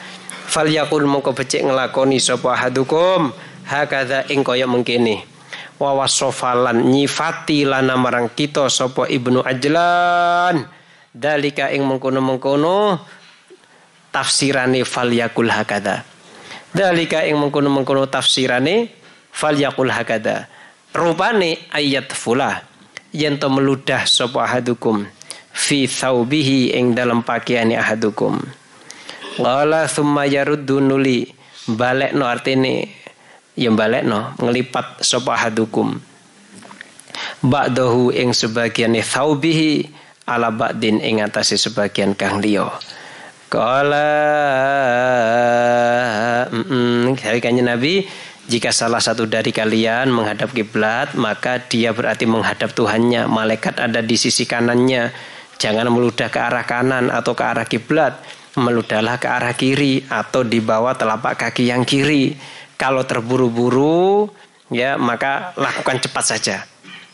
fal 0.53 0.69
yakul 0.69 1.09
mongko 1.09 1.33
becik 1.33 1.65
ngelakoni 1.65 2.21
sapa 2.21 2.53
hadukum 2.53 3.33
hakadha 3.65 4.29
ing 4.29 4.45
kaya 4.45 4.69
mengkene. 4.69 5.25
Wa 5.81 5.97
wasofalan 5.97 6.93
nyifati 6.93 7.65
lana 7.65 7.97
marang 7.97 8.29
kita 8.29 8.69
sapa 8.69 9.09
ibnu 9.09 9.41
ajlan. 9.41 10.69
Dalika 11.13 11.73
ing 11.73 11.89
mengkono-mengkono 11.89 13.01
tafsirane 14.13 14.85
fal 14.85 15.09
yakul 15.09 15.49
hakada 15.49 16.05
dalika 16.77 17.25
ing 17.25 17.41
mengkono-mengkono 17.41 18.07
tafsirane 18.07 18.93
fal 19.33 19.57
yakul 19.57 19.89
hakada 19.89 20.47
rupane 20.93 21.67
ayat 21.73 22.13
fula 22.13 22.63
yen 23.11 23.41
to 23.41 23.49
meludah 23.49 24.05
sapa 24.05 24.45
hadukum 24.45 25.09
fi 25.53 25.85
thawbihi 25.85 26.73
ing 26.73 26.97
dalam 26.97 27.21
pakaiane 27.21 27.77
ahadukum. 27.77 28.41
Qala 29.37 29.85
thumma 29.85 30.25
yaruddu 30.25 30.81
nuli. 30.81 31.29
Balekno 31.63 32.27
artine 32.27 32.91
ya 33.55 33.71
balekno 33.71 34.35
ngelipat 34.35 34.99
sapa 34.99 35.39
hadukum 35.39 35.95
ba'dahu 37.39 38.11
ing 38.11 38.35
sebagian 38.35 38.99
thaubihi 38.99 39.87
ala 40.27 40.51
ba'din 40.51 40.99
ing 40.99 41.23
atase 41.23 41.55
sebagian 41.55 42.19
kang 42.19 42.43
liya 42.43 42.67
Kala 43.53 44.17
mm, 46.49 47.21
kanjeng 47.21 47.69
Nabi 47.69 48.09
jika 48.49 48.73
salah 48.73 49.05
satu 49.05 49.29
dari 49.29 49.53
kalian 49.53 50.09
menghadap 50.09 50.57
kiblat 50.57 51.13
maka 51.21 51.61
dia 51.61 51.93
berarti 51.93 52.25
menghadap 52.25 52.73
Tuhannya 52.73 53.29
malaikat 53.29 53.77
ada 53.77 54.01
di 54.01 54.17
sisi 54.17 54.49
kanannya 54.49 55.13
jangan 55.61 55.93
meludah 55.93 56.33
ke 56.33 56.41
arah 56.41 56.65
kanan 56.65 57.13
atau 57.13 57.37
ke 57.37 57.45
arah 57.45 57.69
kiblat 57.69 58.17
meludahlah 58.57 59.17
ke 59.17 59.29
arah 59.29 59.55
kiri 59.57 60.05
atau 60.09 60.45
di 60.45 60.61
bawah 60.61 60.93
telapak 60.93 61.41
kaki 61.41 61.73
yang 61.73 61.89
kiri. 61.89 62.37
Kalau 62.77 63.07
terburu-buru, 63.07 64.27
ya 64.69 64.99
maka 64.99 65.55
lakukan 65.55 66.03
cepat 66.03 66.25
saja. 66.25 66.57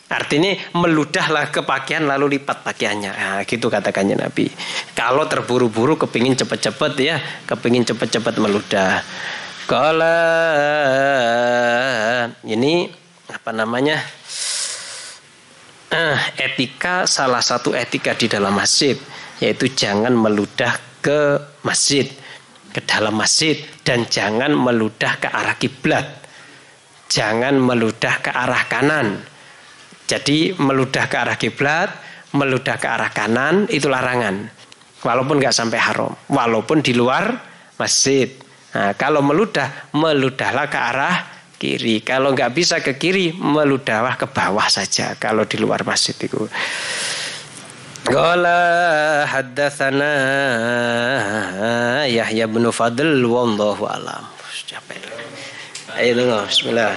Artinya 0.08 0.56
meludahlah 0.72 1.52
ke 1.52 1.60
pakaian 1.60 2.08
lalu 2.08 2.40
lipat 2.40 2.64
pakaiannya. 2.64 3.12
Nah, 3.12 3.40
gitu 3.44 3.68
katakannya 3.68 4.16
Nabi. 4.16 4.48
Kalau 4.96 5.28
terburu-buru 5.28 6.00
kepingin 6.00 6.32
cepat-cepat 6.32 6.92
ya, 6.96 7.20
kepingin 7.44 7.84
cepat-cepat 7.84 8.40
meludah. 8.40 9.04
Kalau 9.68 10.24
ini 12.48 12.88
apa 13.28 13.50
namanya? 13.52 14.00
Eh, 15.88 16.18
etika 16.40 17.08
salah 17.08 17.40
satu 17.40 17.72
etika 17.72 18.12
di 18.12 18.28
dalam 18.28 18.52
masjid 18.52 18.96
yaitu 19.40 19.72
jangan 19.72 20.12
meludah 20.12 20.76
ke 21.00 21.40
masjid, 21.64 22.04
ke 22.74 22.80
dalam 22.84 23.16
masjid 23.16 23.56
dan 23.86 24.04
jangan 24.08 24.52
meludah 24.52 25.16
ke 25.20 25.28
arah 25.30 25.56
kiblat. 25.56 26.06
Jangan 27.08 27.56
meludah 27.56 28.20
ke 28.20 28.28
arah 28.28 28.68
kanan. 28.68 29.20
Jadi 30.08 30.56
meludah 30.56 31.04
ke 31.04 31.16
arah 31.20 31.36
kiblat, 31.36 31.92
meludah 32.32 32.80
ke 32.80 32.88
arah 32.88 33.12
kanan 33.12 33.68
itu 33.68 33.92
larangan. 33.92 34.48
Walaupun 35.04 35.36
nggak 35.38 35.52
sampai 35.54 35.78
haram, 35.78 36.16
walaupun 36.32 36.80
di 36.80 36.96
luar 36.96 37.38
masjid. 37.76 38.32
Nah, 38.72 38.96
kalau 38.96 39.20
meludah, 39.20 39.92
meludahlah 39.92 40.66
ke 40.66 40.78
arah 40.80 41.16
kiri. 41.60 42.00
Kalau 42.00 42.32
nggak 42.32 42.50
bisa 42.56 42.80
ke 42.80 42.96
kiri, 42.96 43.36
meludahlah 43.36 44.16
ke 44.16 44.26
bawah 44.26 44.66
saja. 44.66 45.12
Kalau 45.20 45.44
di 45.44 45.60
luar 45.60 45.84
masjid 45.84 46.16
itu. 46.18 46.48
Qala 48.08 49.28
haddatsana 49.28 50.14
Yahya 52.08 52.48
bin 52.48 52.64
Fadl 52.72 53.20
wallahu 53.28 53.84
alam. 53.84 54.24
Capek. 54.68 55.00
Ayo 55.96 56.12
dulu, 56.16 56.44
bismillah. 56.48 56.96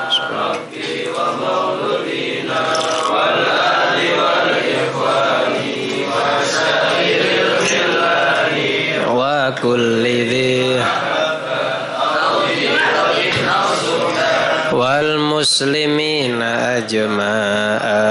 muslimina 15.41 16.77
ajma 16.77 17.33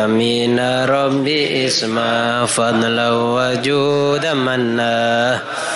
amina 0.02 0.86
rabbi 0.86 1.66
isma 1.66 2.46
fadla 2.46 3.14
wa 3.14 3.54
juda 3.62 4.34
manna 4.34 5.38
Al-Fatihah. 5.38 5.69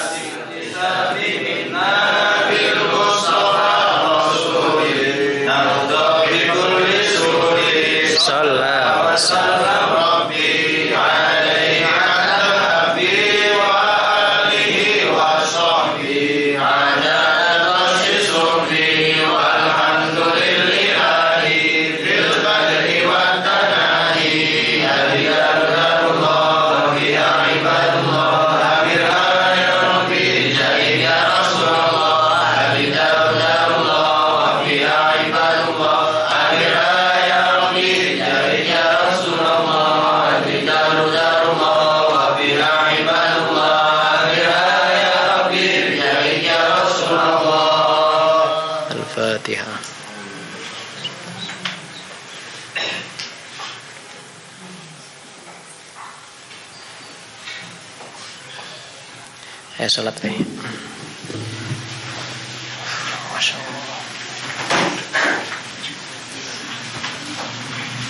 Eh, 59.94 59.96
sholat 59.96 60.18